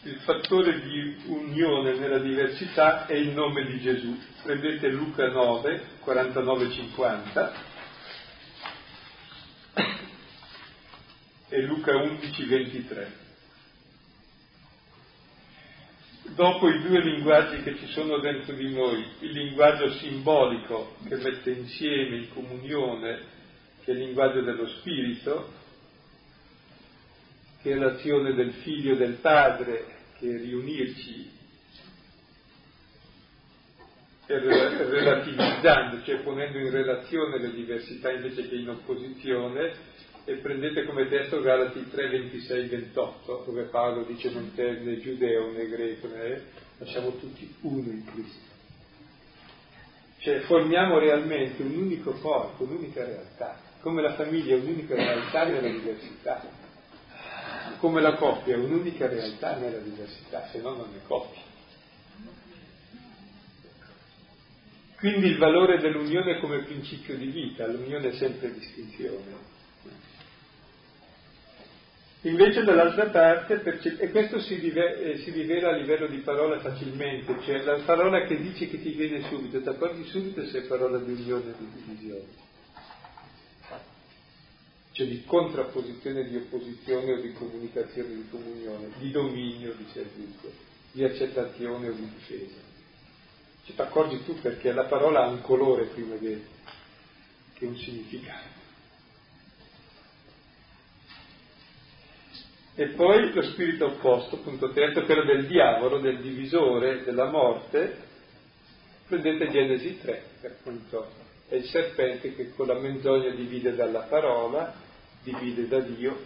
[0.03, 4.17] Il fattore di unione nella diversità è il nome di Gesù.
[4.43, 7.51] Prendete Luca 9, 49-50
[11.49, 13.26] e Luca 11, 23.
[16.35, 21.51] Dopo i due linguaggi che ci sono dentro di noi, il linguaggio simbolico che mette
[21.51, 23.21] insieme in comunione,
[23.83, 25.51] che è il linguaggio dello spirito,
[27.61, 29.85] che è l'azione del figlio e del padre,
[30.17, 31.35] che è riunirci
[34.27, 39.73] relativizzando, cioè ponendo in relazione le diversità invece che in opposizione,
[40.27, 45.53] e prendete come testo Galati 3, 26, 28, dove Paolo dice non c'è né giudeo
[45.53, 46.43] né greco, né,
[46.77, 48.45] ma siamo tutti uno in Cristo.
[50.17, 55.69] Cioè formiamo realmente un unico corpo, un'unica realtà, come la famiglia è un'unica realtà nella
[55.69, 56.43] diversità,
[57.77, 61.41] come la coppia è un'unica realtà nella diversità, se no non è coppia.
[64.97, 69.55] Quindi il valore dell'unione come principio di vita, l'unione è sempre distinzione.
[72.27, 73.61] Invece dall'altra parte,
[73.99, 78.41] e questo si, eh, si, rivela a livello di parola facilmente, cioè la parola che
[78.41, 81.67] dice che ti viene subito, ti accorgi subito se è parola di unione o di
[81.85, 82.45] divisione.
[84.91, 90.51] Cioè di contrapposizione, di opposizione o di comunicazione, di comunione, di dominio, di servizio,
[90.91, 92.59] di accettazione o di difesa.
[93.63, 96.41] Cioè ti accorgi tu perché la parola ha un colore prima che,
[97.53, 98.56] che un significato.
[102.79, 108.05] E poi lo spirito opposto, punto terzo, quello del diavolo, del divisore, della morte.
[109.07, 111.07] Prendete Genesi 3, che appunto
[111.49, 114.75] è il serpente che con la menzogna divide dalla parola,
[115.23, 116.19] divide da Dio,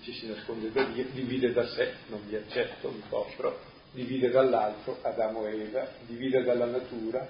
[0.00, 3.60] ci si nasconde da Dio, divide da sé, non vi accetto, mi offro,
[3.92, 7.28] divide dall'altro, Adamo e Eva, divide dalla natura,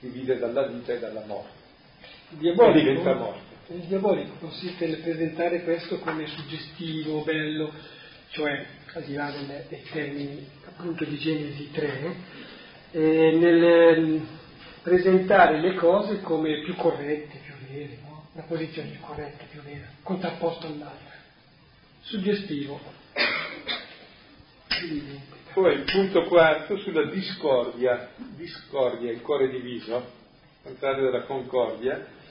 [0.00, 1.62] divide dalla vita e dalla morte.
[2.30, 3.53] Il diabolico, diventa morte.
[3.68, 7.72] Il diabolico consiste nel presentare questo come suggestivo, bello,
[8.28, 12.16] cioè al di là delle, dei termini appunto di Genesi 3,
[12.90, 14.26] eh, nel ehm,
[14.82, 18.26] presentare le cose come più corrette, più vere, no?
[18.34, 21.12] una posizione più corretta, più vera, contrapposto all'altra.
[22.02, 22.78] Suggestivo.
[25.54, 30.04] Poi il punto quarto sulla discordia, discordia, il cuore diviso,
[30.62, 32.22] contrario della concordia,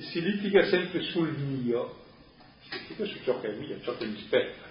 [0.00, 2.04] si litiga sempre sul mio,
[2.68, 4.66] si litiga su ciò che è mio, ciò che mi spetta.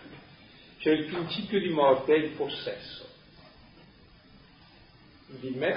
[0.80, 3.07] Cioè il principio di morte è il possesso
[5.28, 5.75] di me,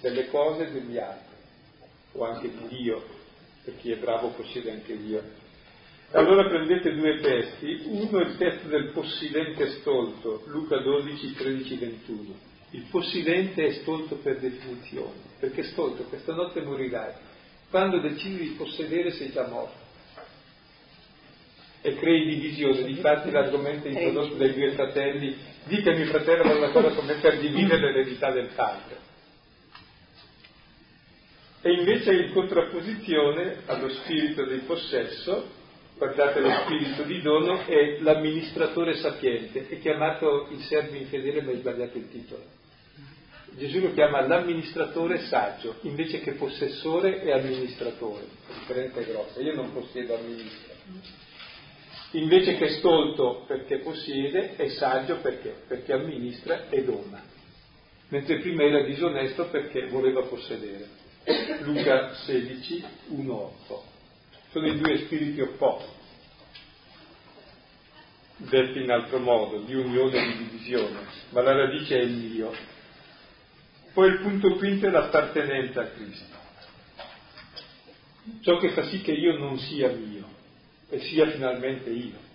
[0.00, 1.34] delle cose e degli altri,
[2.12, 3.04] o anche di Dio,
[3.64, 5.46] per chi è bravo possiede anche Dio.
[6.12, 12.34] Allora prendete due testi, uno è il testo del possidente stolto, Luca 12, 13, 21.
[12.70, 17.12] Il possidente è stolto per definizione, perché stolto, questa notte morirai.
[17.70, 19.86] Quando decidi di possedere sei già morto
[21.80, 22.84] e crei divisione.
[22.84, 28.30] Difatti l'argomento introdotto dai due fratelli, dica mio fratello una cosa come per dividere l'eredità
[28.30, 29.06] del padre.
[31.60, 35.50] E invece in contrapposizione allo spirito del possesso,
[35.96, 41.56] guardate lo spirito di dono, è l'amministratore sapiente, è chiamato il servo infedele ma è
[41.56, 42.57] sbagliato il titolo.
[43.56, 48.24] Gesù lo chiama l'amministratore saggio, invece che possessore e amministratore.
[48.46, 50.74] La differenza è grossa, io non possiedo amministro.
[52.12, 55.54] Invece che stolto perché possiede, è saggio perché?
[55.66, 57.22] Perché amministra e dona.
[58.08, 60.88] Mentre prima era disonesto perché voleva possedere.
[61.60, 63.84] Luca 16, 1, 8.
[64.50, 65.90] Sono i due spiriti opposti,
[68.36, 72.76] detti in altro modo, di unione e di divisione, ma la radice è il mio.
[73.92, 76.36] Poi il punto quinto è l'appartenenza a Cristo.
[78.40, 80.28] Ciò che fa sì che io non sia mio
[80.88, 82.26] e sia finalmente io.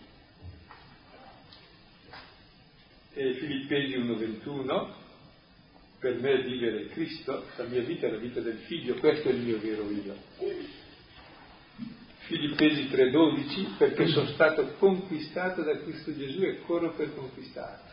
[3.14, 4.88] E Filippesi 1.21,
[6.00, 9.40] per me vivere Cristo, la mia vita è la vita del figlio, questo è il
[9.40, 10.16] mio vero io.
[12.26, 17.92] Filippesi 3.12, perché sono stato conquistato da Cristo Gesù e corro per conquistarlo.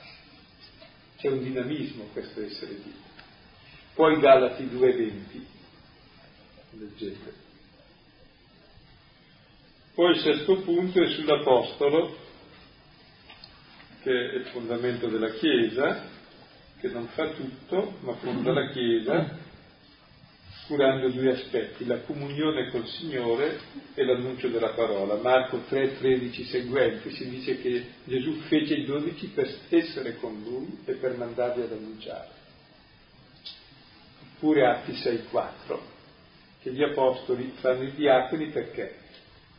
[1.18, 3.09] C'è un dinamismo questo essere Dio.
[4.00, 5.12] Poi Galati 2.20,
[6.70, 7.34] leggete.
[9.92, 12.16] Poi il sesto punto è sull'Apostolo,
[14.00, 16.02] che è il fondamento della Chiesa,
[16.80, 19.36] che non fa tutto, ma fonda la Chiesa,
[20.66, 23.60] curando due aspetti, la comunione col Signore
[23.92, 25.16] e l'annuncio della parola.
[25.16, 30.78] Marco 3, 13 seguenti si dice che Gesù fece i dodici per essere con lui
[30.86, 32.39] e per mandarli ad annunciare.
[34.40, 35.80] Oppure Atti 6, 4,
[36.62, 38.96] che gli apostoli fanno i diaconi perché?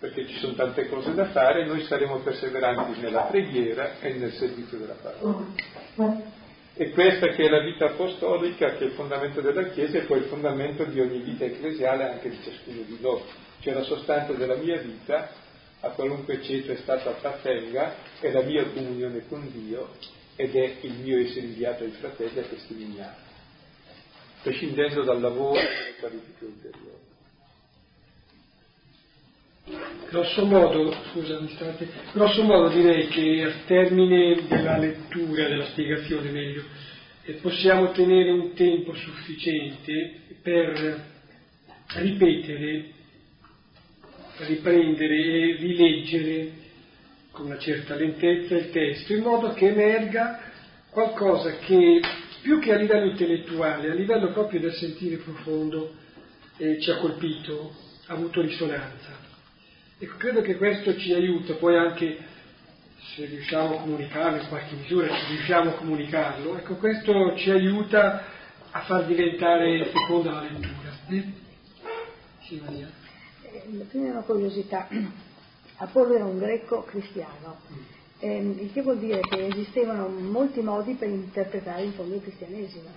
[0.01, 4.79] perché ci sono tante cose da fare, noi saremo perseveranti nella preghiera e nel servizio
[4.79, 5.45] della parola.
[6.73, 10.17] E questa che è la vita apostolica, che è il fondamento della Chiesa e poi
[10.17, 13.21] il fondamento di ogni vita ecclesiale anche di ciascuno di noi.
[13.59, 15.29] Cioè la sostanza della mia vita,
[15.81, 19.89] a qualunque ceto è stata appartenga, è la mia comunione con Dio
[20.35, 23.15] ed è il mio essere inviato ai fratelli a testimoniare,
[24.41, 26.99] prescindendo dal lavoro e dalle qualifiche ulteriori.
[30.09, 36.31] Grosso modo, scusa un istante, grosso modo direi che al termine della lettura, della spiegazione
[36.31, 36.63] meglio,
[37.23, 41.05] eh, possiamo ottenere un tempo sufficiente per
[41.95, 42.85] ripetere,
[44.37, 46.51] riprendere e rileggere
[47.31, 50.41] con una certa lentezza il testo, in modo che emerga
[50.89, 52.01] qualcosa che
[52.41, 55.93] più che a livello intellettuale, a livello proprio del sentire profondo,
[56.57, 57.73] eh, ci ha colpito,
[58.07, 59.29] ha avuto risonanza.
[59.97, 62.17] Ecco, credo che questo ci aiuta poi anche,
[63.15, 68.25] se riusciamo a comunicarlo in qualche misura, se riusciamo a comunicarlo, ecco, questo ci aiuta
[68.71, 70.99] a far diventare seconda la lettura.
[71.09, 71.33] Eh?
[72.47, 72.89] Sì, Maria.
[73.43, 74.87] Eh, prima una curiosità.
[75.77, 77.59] Apollo era un greco cristiano,
[78.21, 82.89] eh, il che vuol dire che esistevano molti modi per interpretare in fondo il cristianesimo.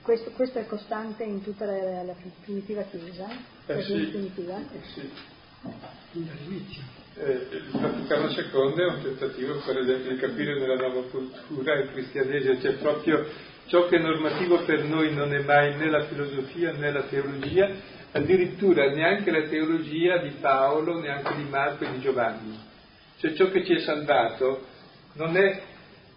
[0.00, 3.28] Questo, questo, è costante in tutta la, la primitiva Chiesa?
[3.66, 4.58] Eh sì, primitiva?
[4.58, 5.10] Eh sì.
[7.14, 11.90] Eh, il Vaticano II è un tentativo, per esempio, di capire nella nuova cultura il
[11.92, 13.26] cristianesimo, cioè proprio
[13.66, 17.70] ciò che è normativo per noi non è mai né la filosofia né la teologia,
[18.10, 22.70] addirittura neanche la teologia di Paolo, neanche di Marco e di Giovanni.
[23.22, 24.66] Cioè ciò che ci è salvato
[25.12, 25.62] non è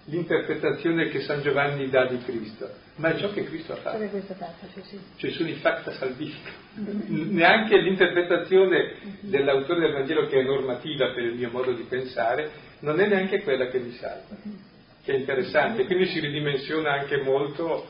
[0.06, 4.00] l'interpretazione che San Giovanni dà di Cristo, ma è ciò che Cristo ha fatto.
[5.16, 6.50] Cioè sono i facta salvifica.
[6.74, 12.50] Neanche l'interpretazione dell'autore del Vangelo che è normativa per il mio modo di pensare,
[12.80, 14.36] non è neanche quella che mi salva,
[15.04, 17.86] che è interessante, quindi si ridimensiona anche molto,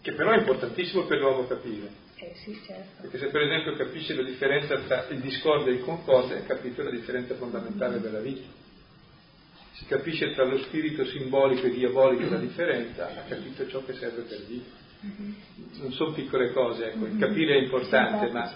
[0.00, 2.04] che però è importantissimo per l'uomo capire.
[2.42, 3.02] Sì, certo.
[3.02, 6.82] Perché se per esempio capisce la differenza tra il discordo e il concorde, ha capito
[6.82, 8.64] la differenza fondamentale della vita
[9.76, 14.22] si capisce tra lo spirito simbolico e diabolico la differenza, ha capito ciò che serve
[14.22, 14.84] per vivere.
[15.80, 18.50] Non sono piccole cose, ecco, il capire è importante, ma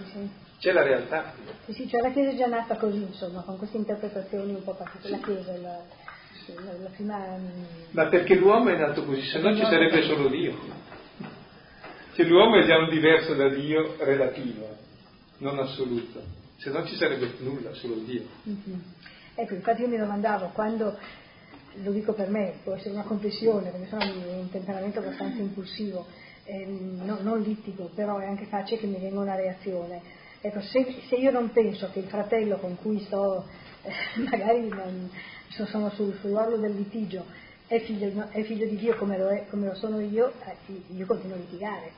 [0.59, 1.35] c'è la realtà.
[1.67, 4.75] Sì, sì, cioè la Chiesa è già nata così, insomma, con queste interpretazioni un po'
[4.75, 5.21] particolari.
[5.21, 5.83] La Chiesa, la,
[6.83, 7.37] la, prima...
[7.37, 10.59] Mm, ma perché l'uomo è nato così, se no ci sarebbe solo Dio.
[12.13, 14.69] Cioè l'uomo è già un diverso da Dio relativo,
[15.39, 16.21] non assoluto,
[16.57, 18.23] se no ci sarebbe nulla, solo Dio.
[18.49, 18.81] Mm-hmm.
[19.35, 20.99] Ecco, infatti io mi domandavo quando,
[21.83, 24.05] lo dico per me, può essere una confessione, perché sono
[24.39, 26.07] un temperamento abbastanza impulsivo,
[26.45, 30.03] eh, no, non litigo, però è anche facile che mi venga una reazione.
[30.41, 33.47] Ecco, se, se io non penso che il fratello con cui sto,
[33.83, 35.11] eh, magari non,
[35.49, 37.25] sono sul, sull'orlo del litigio,
[37.71, 41.07] è figlio, è figlio, di Dio come lo, è, come lo sono io, eh, io
[41.07, 41.93] continuo a litigare,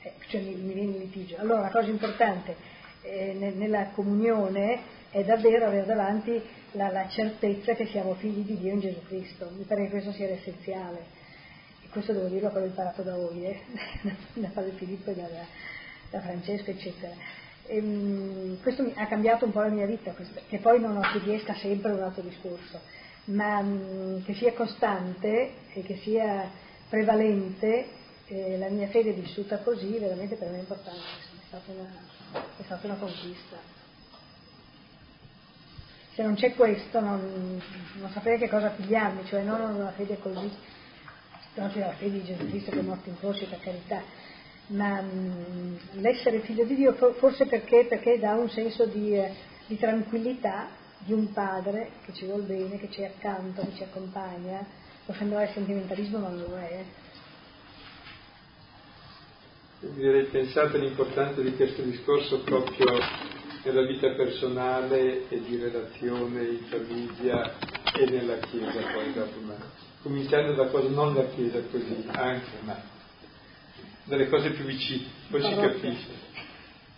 [0.00, 1.36] eh, cioè mi, mi viene il litigio.
[1.36, 2.56] Allora la cosa importante
[3.02, 6.40] eh, nella comunione è davvero avere davanti
[6.72, 9.50] la, la, certezza che siamo figli di Dio in Gesù Cristo.
[9.54, 11.16] Mi pare che questo sia l'essenziale.
[11.90, 13.60] Questo devo dirlo che l'ho imparato da voi, eh?
[14.32, 15.28] da Padre Filippo e da,
[16.08, 17.12] da Francesco, eccetera.
[17.66, 20.98] E, um, questo mi, ha cambiato un po' la mia vita, questo, che poi non
[21.12, 22.80] si riesca sempre un altro discorso,
[23.28, 26.50] ma um, che sia costante e che sia
[26.88, 27.88] prevalente
[28.26, 32.62] eh, la mia fede vissuta così, veramente per me è importante, è stata una, è
[32.62, 33.56] stata una conquista.
[36.14, 37.62] Se non c'è questo non,
[38.00, 40.50] non saprei che cosa pigliarmi, cioè non una fede così,
[41.54, 44.02] proprio la fede di Gesù Cristo che è morto in croce per carità,
[44.68, 49.32] ma mh, l'essere figlio di Dio forse perché, perché dà un senso di, eh,
[49.66, 50.68] di, tranquillità
[50.98, 54.66] di un padre che ci vuole bene, che ci è accanto, che ci accompagna,
[55.04, 56.84] può sembrare sentimentalismo ma non lo è.
[59.80, 62.98] Direi pensate all'importanza di questo discorso proprio
[63.62, 67.54] nella vita personale e di relazione in famiglia
[67.94, 69.54] e nella Chiesa poi dopo, ma
[70.02, 72.76] cominciando da cose, non la Chiesa così, anche, ma
[74.04, 76.26] dalle cose più vicine, poi si capisce.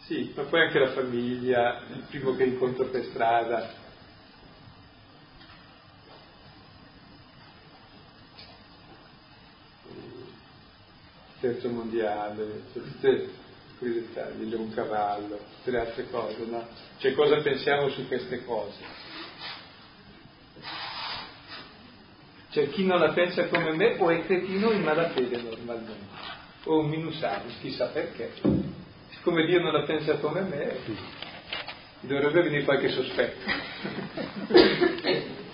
[0.07, 3.80] Sì, ma poi anche la famiglia, il primo che incontro per strada.
[11.41, 13.31] Terzo mondiale, cioè tutte
[13.79, 16.69] quei dettagli, un cavallo, tutte le altre cose, no?
[16.99, 18.79] Cioè cosa pensiamo su queste cose?
[22.51, 26.05] Cioè chi non la pensa come me o è cretino in malafede normalmente,
[26.65, 28.33] o un minusano, chissà perché.
[29.09, 30.77] Siccome Dio non la pensa come me,
[32.01, 33.51] dovrebbe venire qualche sospetto.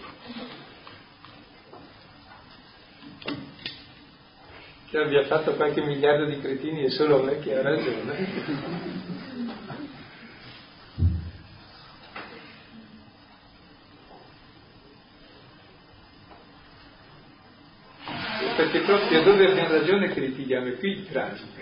[4.96, 8.64] Se abbia fatto qualche miliardo di cretini è solo me che ha ragione.
[18.56, 21.60] perché proprio dove abbiamo ragione che litighiamo, è qui il tragico.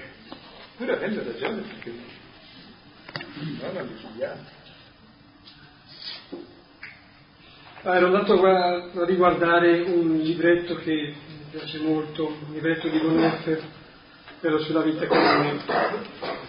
[0.77, 4.43] Pur avendo ragione perché no, non litighiamo.
[7.83, 13.63] Ah, ero andato a riguardare un libretto che piace molto, un libretto di Bonhoeffer,
[14.41, 15.61] quello sulla vita comune.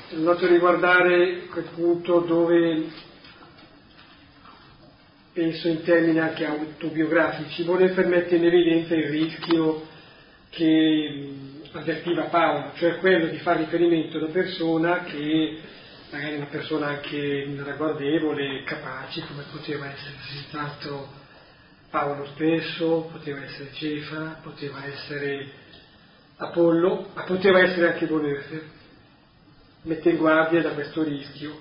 [0.09, 2.87] Sono andato a riguardare quel punto dove
[5.31, 7.61] penso in termini anche autobiografici.
[7.61, 9.85] Bonhoeffer mette in evidenza il rischio
[10.49, 11.29] che
[11.73, 15.59] avvertiva Paolo, cioè quello di fare riferimento a una persona che
[16.09, 21.23] magari una persona anche ragguardevole, capace, come poteva essere senz'altro
[21.95, 25.47] Paolo stesso, poteva essere Cefa, poteva essere
[26.35, 28.63] Apollo, ma poteva essere anche Bonhoeffer,
[29.83, 31.57] mette in guardia da questo rischio.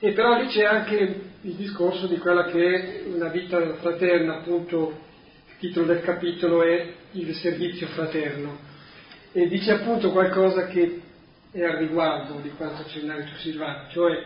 [0.00, 0.96] E però lì c'è anche
[1.40, 5.02] il discorso di quella che è una vita fraterna, appunto
[5.50, 8.58] il titolo del capitolo è Il servizio fraterno
[9.30, 11.00] e dice appunto qualcosa che
[11.52, 14.20] è al riguardo di quanto accennavi tu Silvano, cioè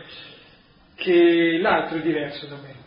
[0.95, 2.80] che l'altro è diverso da me.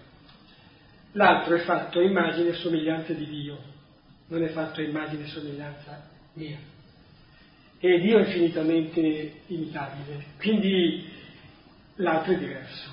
[1.15, 3.59] L'altro è fatto a immagine e somiglianza di Dio,
[4.29, 6.59] non è fatto a immagine e somiglianza mia.
[7.79, 11.09] E Dio è infinitamente imitabile, quindi
[11.97, 12.93] l'altro è diverso.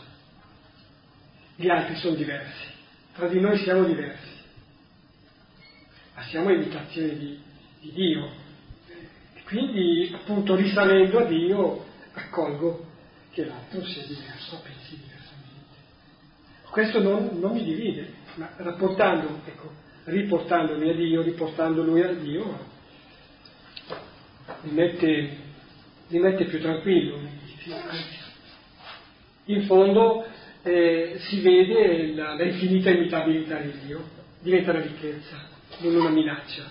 [1.56, 2.68] Gli altri sono diversi,
[3.14, 4.32] tra di noi siamo diversi
[6.22, 7.40] ma siamo imitazioni di,
[7.80, 8.30] di Dio.
[9.46, 12.86] Quindi, appunto, risalendo a Dio, accolgo
[13.32, 15.11] che l'altro sia diverso, pensi diversamente.
[16.72, 19.72] Questo non, non mi divide, ma rapportando, ecco,
[20.06, 22.58] riportandomi a Dio, riportando lui a Dio,
[24.62, 25.38] mi mette,
[26.08, 27.20] mi mette più tranquillo.
[29.46, 30.26] In fondo
[30.64, 34.04] eh, si vede la, la infinita imitabilità di Dio,
[34.40, 35.50] diventa la ricchezza
[35.80, 36.64] non una minaccia.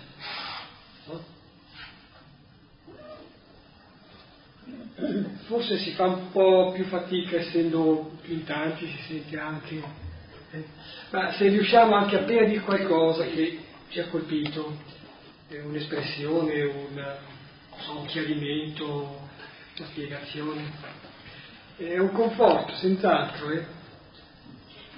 [1.07, 1.25] No?
[5.47, 9.83] Forse si fa un po' più fatica essendo più in tanti, si sente anche,
[10.53, 10.65] eh,
[11.11, 14.77] ma se riusciamo anche appena a dire qualcosa che ci ha colpito,
[15.49, 17.17] eh, un'espressione, un,
[17.79, 19.29] so, un chiarimento,
[19.79, 20.71] una spiegazione,
[21.77, 23.51] è un conforto, senz'altro.
[23.51, 23.65] Eh?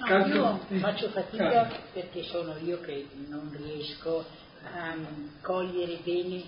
[0.05, 4.25] No, io faccio fatica perché sono io che non riesco
[4.63, 4.95] a
[5.41, 6.43] cogliere bene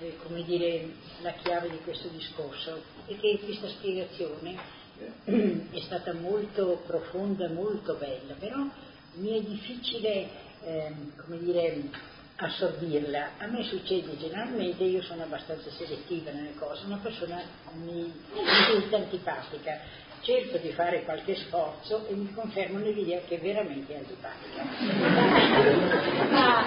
[0.00, 0.88] eh, come dire,
[1.22, 4.78] la chiave di questo discorso e che questa spiegazione
[5.24, 8.64] è stata molto profonda, molto bella, però
[9.14, 10.28] mi è difficile
[10.62, 11.88] eh, come dire,
[12.36, 13.32] assorbirla.
[13.38, 17.42] A me succede generalmente, io sono abbastanza selettiva nelle cose, una persona
[17.74, 19.80] mi risulta antipatica,
[20.22, 24.62] cerco di fare qualche sforzo e mi confermano l'idea che è veramente antipatica.
[26.28, 26.64] ma,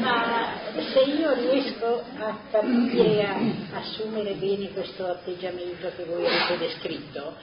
[0.00, 0.54] ma,
[0.92, 7.34] se io riesco a capire, a assumere bene questo atteggiamento che voi avete descritto,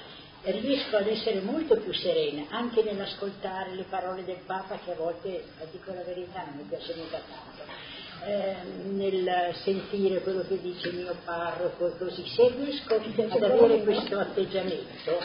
[0.43, 5.43] riesco ad essere molto più serena anche nell'ascoltare le parole del Papa che a volte,
[5.61, 7.88] a dico la verità, non mi piace mica tanto
[8.25, 8.55] eh,
[8.89, 14.19] nel sentire quello che dice il mio parroco e così, se riesco ad avere questo
[14.19, 15.17] atteggiamento,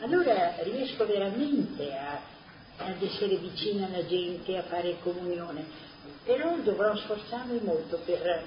[0.00, 2.20] allora riesco veramente a,
[2.78, 5.64] ad essere vicina alla gente, a fare comunione,
[6.24, 8.44] però dovrò sforzarmi molto per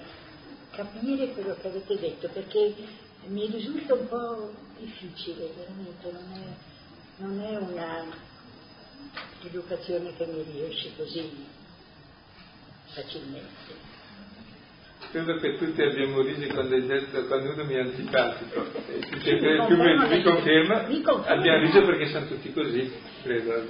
[0.72, 2.76] capire quello che avete detto, perché
[3.28, 8.06] mi risulta un po' difficile, veramente, non è, non è una
[9.44, 11.46] educazione che mi riesce così
[12.88, 13.95] facilmente
[15.12, 19.66] credo che tutti abbiamo riso quando detto quando uno mi è antipatico e tu sempre
[19.66, 20.86] più mi, conferma,
[21.26, 22.92] abbiamo riso perché sono tutti così,
[23.24, 23.68] credo.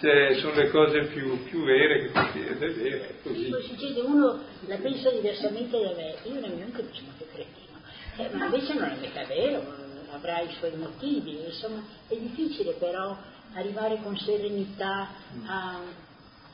[0.00, 3.50] Cioè, sono le cose più, più vere che ed è vero, è così.
[3.62, 7.78] Succede, uno la pensa diversamente da me, io nemmeno capisco ma che cretino,
[8.16, 9.64] eh, ma invece non è mica vero,
[10.12, 13.16] avrà i suoi motivi, insomma, è difficile però
[13.54, 15.08] arrivare con serenità
[15.46, 15.80] a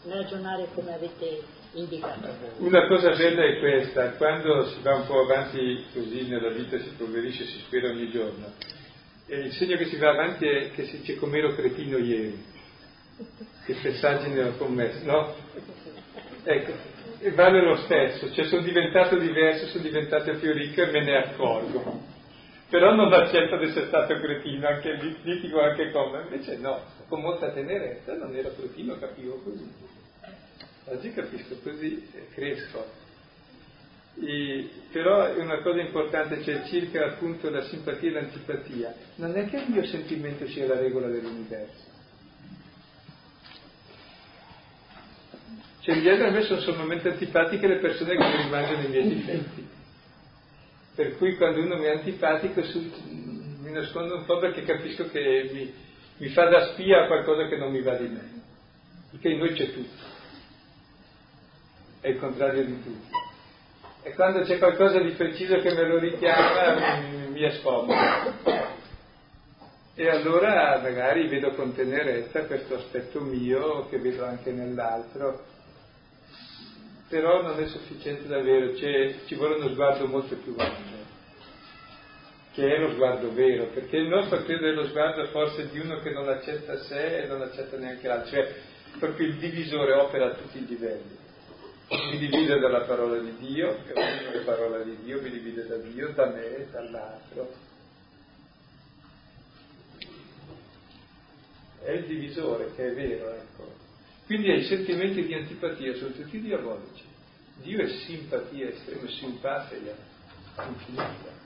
[0.08, 1.60] ragionare come avete.
[1.74, 6.90] Una cosa bella è questa, quando si va un po' avanti così nella vita, si
[6.98, 8.52] progredisce, si spera ogni giorno,
[9.26, 12.44] e il segno che si va avanti è che si dice come ero cretino ieri,
[13.64, 15.34] che ne ho commesso, no?
[16.44, 16.72] Ecco,
[17.34, 22.02] vale lo stesso, cioè sono diventato diverso, sono diventato più ricco e me ne accorgo.
[22.68, 27.22] Però non accetto di essere stato cretino, anche lì litigo anche come, invece no, con
[27.22, 30.00] molta tenerezza non ero cretino, capivo così.
[30.84, 33.00] Oggi capisco così, cresco.
[34.20, 38.94] E, però è una cosa importante, cioè circa appunto la simpatia e l'antipatia.
[39.16, 41.90] Non è che il mio sentimento sia la regola dell'universo.
[45.80, 49.08] Cioè, in genere a me sono sommamente antipatiche le persone che mi rimangono i miei
[49.08, 49.66] difetti.
[50.94, 52.78] Per cui quando uno mi è antipatico su,
[53.60, 55.72] mi nascondo un po' perché capisco che mi,
[56.18, 58.30] mi fa da spia a qualcosa che non mi va di me.
[59.10, 60.20] Perché in noi c'è tutto.
[62.02, 63.16] È il contrario di tutto.
[64.02, 67.94] E quando c'è qualcosa di preciso che me lo richiama, mi, mi espongo.
[69.94, 75.50] E allora magari vedo con tenerezza questo aspetto mio che vedo anche nell'altro
[77.12, 80.96] però non è sufficiente davvero, cioè, ci vuole uno sguardo molto più ampio,
[82.54, 85.98] che è lo sguardo vero, perché il nostro credo è lo sguardo forse di uno
[85.98, 88.54] che non accetta sé e non accetta neanche l'altro, cioè
[88.98, 91.21] proprio il divisore opera a tutti i livelli.
[91.92, 96.08] Mi divide dalla parola di Dio, che la parola di Dio, mi divide da Dio,
[96.14, 97.52] da me, dall'altro.
[101.82, 103.74] È il divisore che è vero, ecco.
[104.24, 107.04] Quindi i sentimenti di antipatia sono tutti diabolici.
[107.56, 109.94] Dio è simpatia estrema, simpatia
[110.66, 111.40] infinita.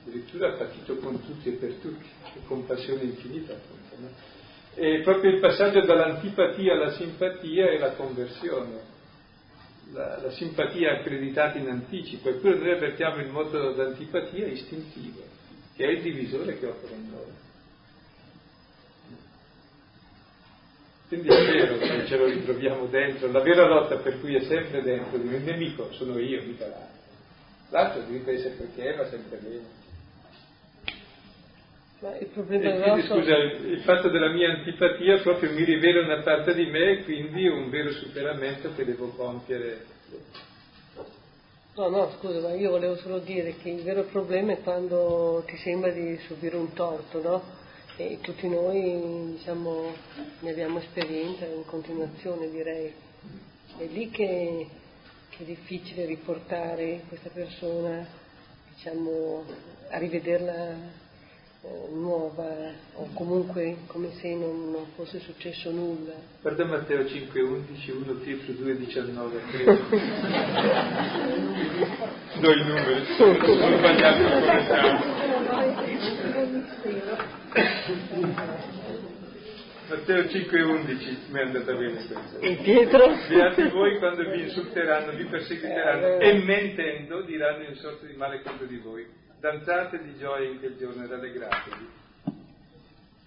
[0.00, 3.96] Addirittura ha patito con tutti e per tutti, è compassione infinita appunto.
[3.96, 4.33] No?
[4.76, 8.92] E proprio il passaggio dall'antipatia alla simpatia è la conversione.
[9.92, 15.22] La, la simpatia accreditata in anticipo, eppure noi avvertiamo il modo d'antipatia istintivo,
[15.76, 17.42] che è il divisore che opera in noi.
[21.06, 24.82] Quindi è vero che ce lo ritroviamo dentro, la vera lotta per cui è sempre
[24.82, 27.02] dentro, il nemico sono io, mica l'altro.
[27.70, 29.82] L'altro essere perché va sempre bene.
[32.04, 33.16] Ma il problema e quindi, nostro...
[33.18, 37.48] scusa, il fatto della mia antipatia proprio mi rivela una parte di me e quindi
[37.48, 39.86] un vero superamento che devo compiere.
[41.76, 45.56] No, no, scusa, ma io volevo solo dire che il vero problema è quando ti
[45.56, 47.42] sembra di subire un torto, no?
[47.96, 49.94] e tutti noi diciamo,
[50.40, 52.92] ne abbiamo esperienza in continuazione direi.
[53.78, 54.66] È lì che,
[55.30, 58.06] che è difficile riportare questa persona
[58.74, 59.42] diciamo,
[59.88, 61.02] a rivederla
[61.64, 66.12] eh, nuova o comunque come se non, non, fosse successo nulla.
[66.42, 69.72] Guarda Matteo 5,11, 1 Pietro 2,19, credo.
[72.40, 73.34] Do i numeri, sono
[73.78, 74.98] sbagliato come siamo.
[79.88, 82.40] Matteo 5,11 mi è andata bene questo.
[82.40, 83.06] E Pietro?
[83.28, 88.66] Beati voi quando vi insulteranno, vi perseguiteranno e mentendo diranno in sorte di male contro
[88.66, 89.22] di voi.
[89.44, 91.88] Danzate di gioia in quel giorno e rallegratevi.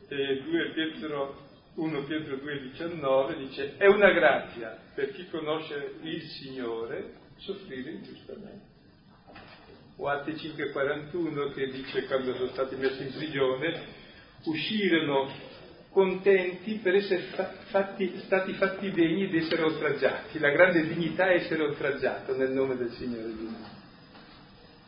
[0.08, 1.38] E 2 Pietro,
[1.76, 8.66] 1 Pietro 2,19 dice è una grazia per chi conosce il Signore soffrire ingiustamente
[9.98, 13.80] o Atti 5,41 che dice quando sono stati messi in prigione,
[14.46, 15.30] uscirono
[15.92, 17.26] contenti per essere
[17.70, 20.40] fatti, stati fatti degni di essere oltraggiati.
[20.40, 23.77] La grande dignità è essere oltraggiato nel nome del Signore Dio.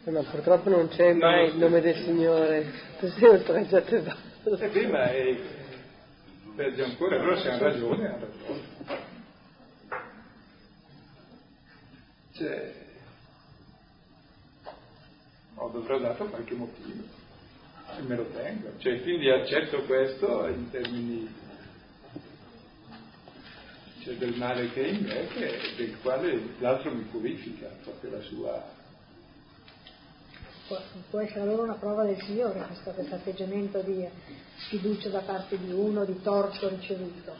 [0.03, 4.65] Ma purtroppo non c'è mai no, il nome del Signore, tu sei oltraggiato e basta.
[4.65, 5.37] E prima è
[6.55, 8.61] peggio ancora, però se hanno ragione, hanno ragione.
[12.33, 12.73] Cioè,
[15.55, 17.03] ho dovrò dato qualche motivo
[17.97, 18.71] e me lo tengo.
[18.77, 21.27] Cioè, quindi accetto questo in termini
[24.03, 28.21] cioè, del male che è in me, che, del quale l'altro mi purifica, proprio la
[28.21, 28.77] sua...
[31.09, 34.07] Può, essere allora una prova del Signore questo, questo atteggiamento di
[34.69, 37.33] fiducia da parte di uno, di torto ricevuto.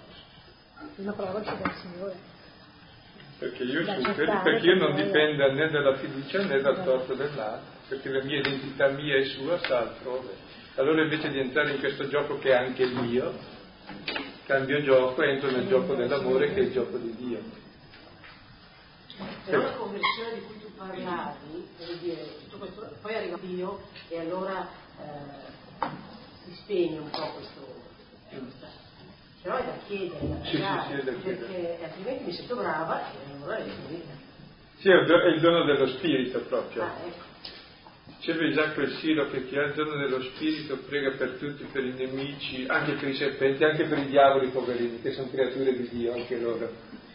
[0.96, 2.38] Una prova che dal Signore
[3.40, 8.10] perché io, superi, perché io non dipendo né dalla fiducia né dal torto dell'altro perché
[8.10, 10.48] la mia identità mia e sua sta altrove.
[10.76, 13.34] Allora invece di entrare in questo gioco che è anche il mio,
[14.46, 17.59] cambio gioco e entro nel gioco dell'amore che è il gioco di Dio.
[19.46, 21.68] Però la conversione di cui tu parlavi,
[22.02, 24.68] dire, tutto questo, poi arriva Dio e allora
[25.00, 25.88] eh,
[26.46, 27.78] si spegne un po' questo.
[29.42, 33.12] Però è da chiedere, da sì, pregare, sì, sì, da perché altrimenti mi sento brava
[33.12, 33.66] e allora è
[34.78, 36.84] Sì, è il dono dello spirito proprio.
[36.84, 37.28] Ah, ecco.
[38.20, 41.86] Diceva Giacomo il Siro che chi ha il dono dello Spirito prega per tutti, per
[41.86, 45.88] i nemici, anche per i serpenti, anche per i diavoli poverini, che sono creature di
[45.88, 46.70] Dio anche loro.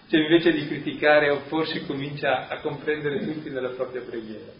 [0.07, 4.53] Cioè invece di criticare e opporsi comincia a comprendere tutti nella propria preghiera.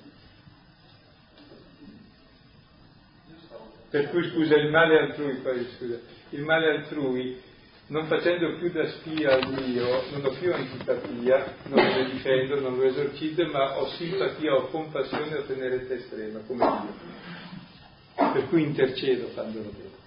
[3.91, 5.41] Per cui scusa, il male altrui,
[5.77, 6.01] scusa,
[6.31, 7.41] il male altrui
[7.87, 12.77] non facendo più da spia al mio, non ho più antipatia, non lo difendo, non
[12.77, 18.33] lo esorcizzo, ma ho simpatia, ho compassione, ho tenerezza estrema, come Dio.
[18.33, 20.03] Per cui intercedo quando lo vedo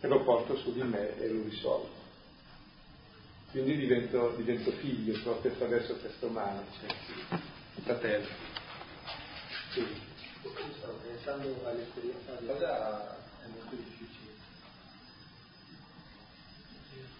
[0.00, 1.95] e lo porto su di me e lo risolvo.
[3.50, 7.38] Quindi divento, divento figlio proprio attraverso questo mano, cioè,
[7.82, 8.26] fratello.
[9.72, 9.86] Sì.
[10.78, 14.16] Stavo pensando all'esperienza di cosa è molto difficile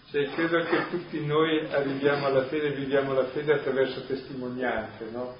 [0.09, 5.35] Cioè, credo che tutti noi arriviamo alla fede, viviamo la fede attraverso testimonianze, no?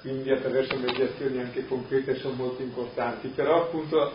[0.00, 4.14] Quindi attraverso mediazioni anche concrete sono molto importanti, però appunto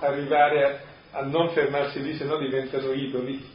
[0.00, 0.64] arrivare
[1.12, 3.54] a, a non fermarsi lì, se no diventano idoli,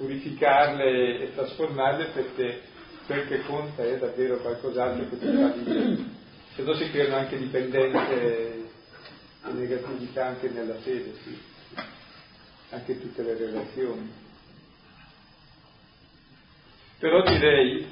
[0.00, 2.62] purificarle e trasformarle perché
[3.04, 5.96] quel che conta è davvero qualcos'altro che ti fa vivere.
[6.54, 11.38] Se no si creano anche dipendenze e negatività anche nella fede, sì
[12.70, 14.10] anche tutte le relazioni.
[16.98, 17.86] Però direi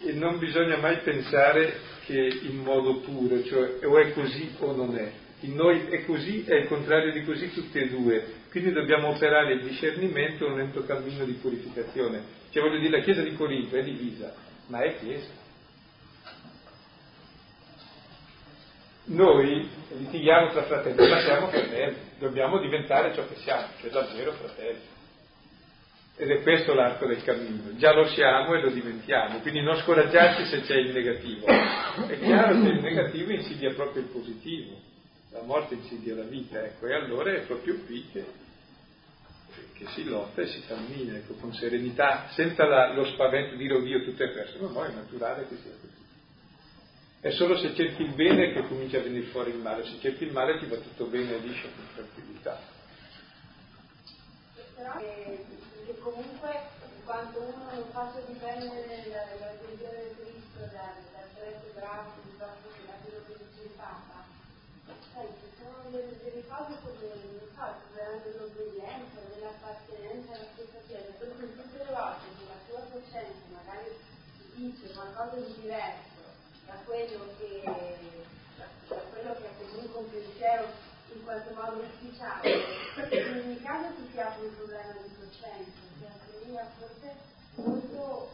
[0.00, 4.96] che non bisogna mai pensare che in modo puro, cioè o è così o non
[4.96, 5.12] è.
[5.46, 8.24] In noi è così è il contrario di così tutte e due.
[8.50, 12.22] Quindi dobbiamo operare il discernimento in un lento cammino di purificazione.
[12.50, 14.34] Cioè voglio dire, la Chiesa di Corinto è divisa,
[14.66, 15.44] ma è Chiesa.
[19.04, 19.68] Noi
[19.98, 24.94] litighiamo tra fratelli, ma siamo fratelli, dobbiamo diventare ciò che siamo, cioè davvero fratelli.
[26.16, 30.46] Ed è questo l'arco del cammino, già lo siamo e lo diventiamo, quindi non scoraggiarci
[30.46, 31.46] se c'è il negativo.
[31.46, 34.76] È chiaro che il negativo insidia proprio il positivo,
[35.36, 38.24] la morte insidia la vita, ecco, e allora è proprio qui che,
[39.74, 43.74] che si lotta e si cammina, ecco, con serenità, senza la, lo spavento di dire
[43.74, 46.04] oddio tutto è perso, no, no, è naturale che sia così.
[47.20, 50.24] È solo se cerchi il bene che comincia a venire fuori il male, se cerchi
[50.24, 52.60] il male ti va tutto bene liscio con tranquillità.
[54.76, 55.44] Però che,
[56.00, 56.74] comunque
[57.06, 62.86] quando uno non faccia dipendere la, la del Cristo dal, dal prezzo bravo piuttosto che
[62.86, 64.26] da quello che dice il Papa,
[65.14, 70.50] sai, ci sono delle, delle come, non so, veramente l'obbedienza, dell'appartenenza alla
[70.86, 73.96] chiesa, per cui tutte le volte che la tua coscienza magari
[74.54, 76.22] dice qualcosa di diverso,
[76.66, 77.62] da quello che,
[78.56, 80.66] da, quello che è comunque un pensiero
[81.14, 86.06] in qualche modo ufficiale, in ogni caso ti si apre un problema di coscienza, che
[86.06, 87.14] assomiglia forse
[87.56, 88.30] molto,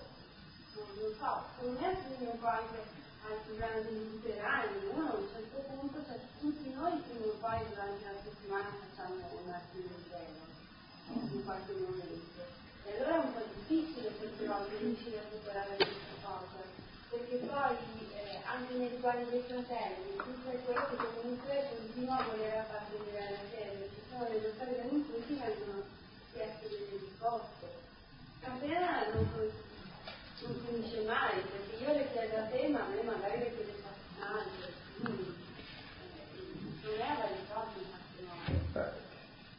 [0.75, 3.02] non lo so, secondo me assomiglia un po' anche
[3.33, 7.59] al problema degli luterani, uno a un certo punto, cioè tutti noi prima o poi
[7.69, 10.45] durante la settimana facciamo un attimo di zero,
[11.33, 12.41] in qualche momento.
[12.85, 16.61] E allora è un po' difficile certe volte riuscire a superare questa cosa,
[17.09, 17.77] perché poi
[18.45, 23.49] anche nei riguardi dei fratelli, tutto è quello che comunque continua a voler appartenere alla
[23.49, 23.85] Chiesa.
[23.89, 25.83] Ci sono delle storie che non tutti vengono
[26.33, 27.67] chieste delle risposte.
[28.45, 29.25] Appena non,
[30.47, 33.73] non finisce mai, perché io le chiedo a te, ma a me magari le chiede
[33.81, 34.71] qualcun altro.
[36.83, 37.87] Non è risposta in
[38.73, 39.01] qualche.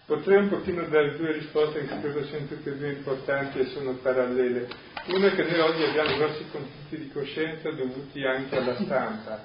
[0.06, 3.94] Potrei un pochino dare due risposte che credo siano tutte e due importanti e sono
[3.94, 4.68] parallele.
[5.08, 9.42] Una è che noi oggi abbiamo i nostri conflitti di coscienza dovuti anche alla stampa,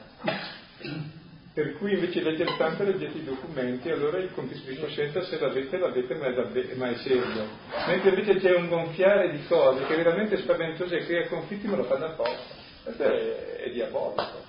[1.58, 5.40] per cui invece di leggere stampa leggete i documenti, allora il conflitto di coscienza se
[5.40, 7.48] l'avete l'avete ma è, davvero, ma è serio.
[7.88, 11.74] Mentre invece c'è un gonfiare di cose che è veramente spaventoso e crea conflitti ma
[11.74, 12.54] lo fanno apposta.
[12.84, 14.44] Questo è, è diabolico.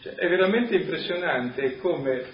[0.00, 2.24] Cioè, è veramente impressionante come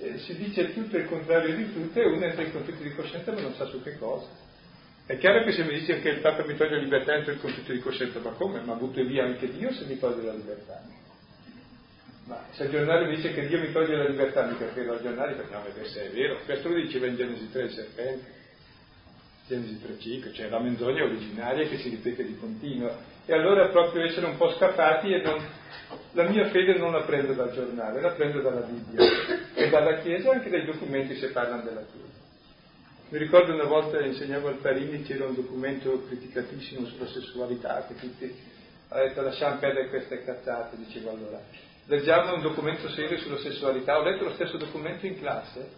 [0.00, 3.32] eh, si dice tutto il contrario di tutto e uno entra in conflitto di coscienza
[3.32, 4.28] ma non sa su che cosa.
[5.04, 7.40] È chiaro che se mi dice che il Papa mi toglie la libertà entro in
[7.40, 8.62] conflitto di coscienza, ma come?
[8.62, 10.97] Ma butto via anche Dio se mi toglie la libertà.
[12.28, 15.32] Ma se il giornale dice che Dio mi toglie la libertà, mica credo al giornale
[15.32, 16.40] perché non vedere se è vero.
[16.44, 18.32] Questo lo diceva in Genesi 3 il serpente,
[19.46, 22.94] Genesi 3.5, cioè la menzogna originaria che si ripete di continuo.
[23.24, 25.42] E allora proprio essere un po' scappati e non,
[26.12, 29.06] la mia fede non la prendo dal giornale, la prendo dalla Bibbia
[29.54, 32.06] e dalla Chiesa e anche dai documenti se parlano della Chiesa.
[33.08, 38.36] Mi ricordo una volta insegnavo al Parini, c'era un documento criticatissimo sulla sessualità, che tutti
[38.88, 41.67] ha detto lasciamo perdere queste cazzate, dicevo allora.
[41.88, 45.70] Leggiamo un documento serio sulla sessualità, ho letto lo stesso documento in classe,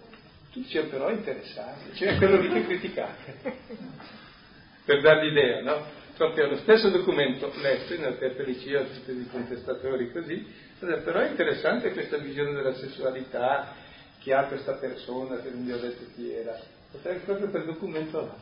[0.51, 3.37] tutti c'erano però interessati, c'era quello lì che criticate,
[4.85, 5.87] per dargli idea, no?
[6.17, 10.45] proprio lo stesso documento letto in altre liceo, tutti i contestatori così,
[10.81, 13.73] però è interessante questa visione della sessualità
[14.19, 16.59] che ha questa persona, che non vi ho detto chi era,
[16.91, 18.35] potrei proprio quel documento là,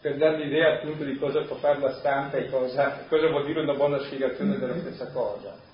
[0.00, 3.62] per dare l'idea appunto di cosa può fare la stampa e cosa, cosa vuol dire
[3.62, 5.70] una buona spiegazione della stessa cosa,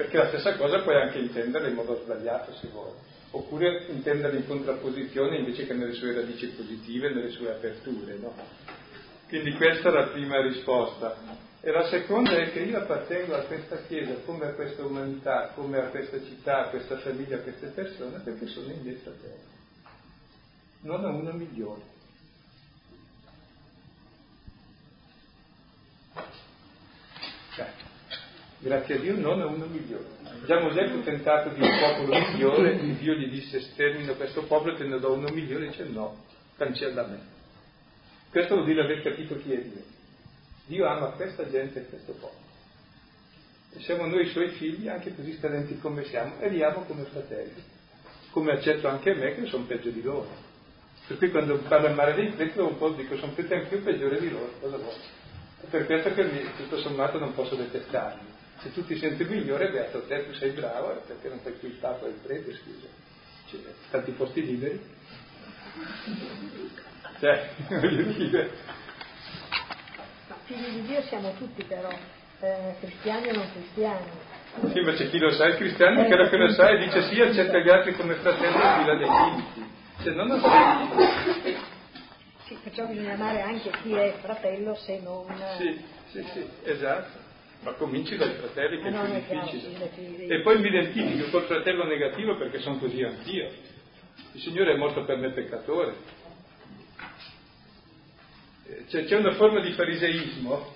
[0.00, 2.92] perché la stessa cosa puoi anche intenderla in modo sbagliato se vuoi.
[3.32, 8.16] oppure intenderlo in contrapposizione invece che nelle sue radici positive, nelle sue aperture.
[8.16, 8.34] No?
[9.28, 11.14] Quindi questa è la prima risposta.
[11.60, 15.78] E la seconda è che io appartengo a questa Chiesa come a questa umanità, come
[15.78, 19.34] a questa città, a questa famiglia, a queste persone, perché sono in mezzo a te.
[20.80, 21.82] Non a uno migliore.
[27.54, 27.89] Cioè,
[28.60, 30.18] grazie a Dio non a uno migliore.
[30.46, 34.74] Già Mosè fu tentato di un popolo migliore, e Dio gli disse stermino questo popolo
[34.74, 36.24] e te ne do uno migliore, dice no,
[36.56, 37.20] cancella me.
[38.30, 39.82] Questo vuol dire aver capito chi è Dio.
[40.66, 42.48] Dio ama questa gente e questo popolo.
[43.72, 47.62] E siamo noi suoi figli, anche così scadenti come siamo, e li amo come fratelli.
[48.30, 50.28] Come accetto anche me che sono peggio di loro.
[51.06, 53.82] Per cui quando parlo al mare dei preti un po' dico sono preti anche io
[53.82, 54.94] peggiore di loro, cosa vuoi?
[55.60, 58.29] È per questo che tutto sommato non posso detestarli
[58.62, 61.68] se tu ti senti migliore, beato te, tu sei bravo, eh, perché non fai più
[61.68, 62.86] il capo del prete, scusa.
[63.48, 63.56] C'è
[63.90, 64.80] tanti posti liberi.
[67.20, 67.50] Cioè,
[67.80, 68.50] voglio dire.
[70.28, 71.88] Ma figli di Dio siamo tutti però,
[72.40, 74.10] eh, cristiani o non cristiani.
[74.72, 77.20] Sì, ma c'è chi lo sa, il cristiano, che che lo sa e dice sì,
[77.20, 79.78] accetta gli altri come fratelli e fila dei limiti.
[80.02, 81.56] Se no non sei
[82.46, 85.24] Sì, perciò bisogna amare anche chi è fratello se non...
[85.56, 87.29] Sì, sì, sì, esatto
[87.62, 90.26] ma cominci dai fratelli che è più difficile.
[90.26, 93.50] E poi mi identifico col fratello negativo perché sono così anch'io.
[94.32, 95.94] Il Signore è morto per me peccatore.
[98.66, 100.74] Eh, c'è, una forma di fariseismo.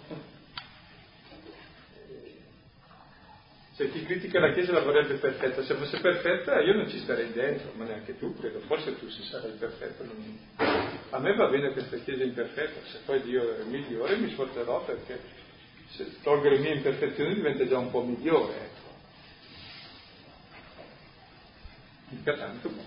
[3.73, 7.33] Se chi critica la Chiesa la vorrebbe perfetta, se fosse perfetta io non ci starei
[7.33, 10.05] dentro, ma neanche tu credo, forse tu si sarai perfetto.
[10.05, 10.39] Non...
[11.11, 15.19] A me va bene questa Chiesa imperfetta, se poi Dio è migliore mi sforzerò perché
[16.23, 18.55] tolgo le mie imperfezioni diventa già un po' migliore.
[18.55, 18.83] Ecco.
[22.09, 22.83] Mica tanto, ma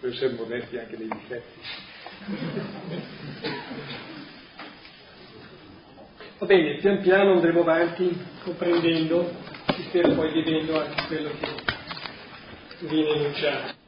[0.00, 1.60] per essere modesti anche dei difetti.
[6.38, 9.34] Va bene, pian piano andremo avanti comprendendo,
[9.74, 13.85] si spera poi vivendo anche quello che viene enunciato.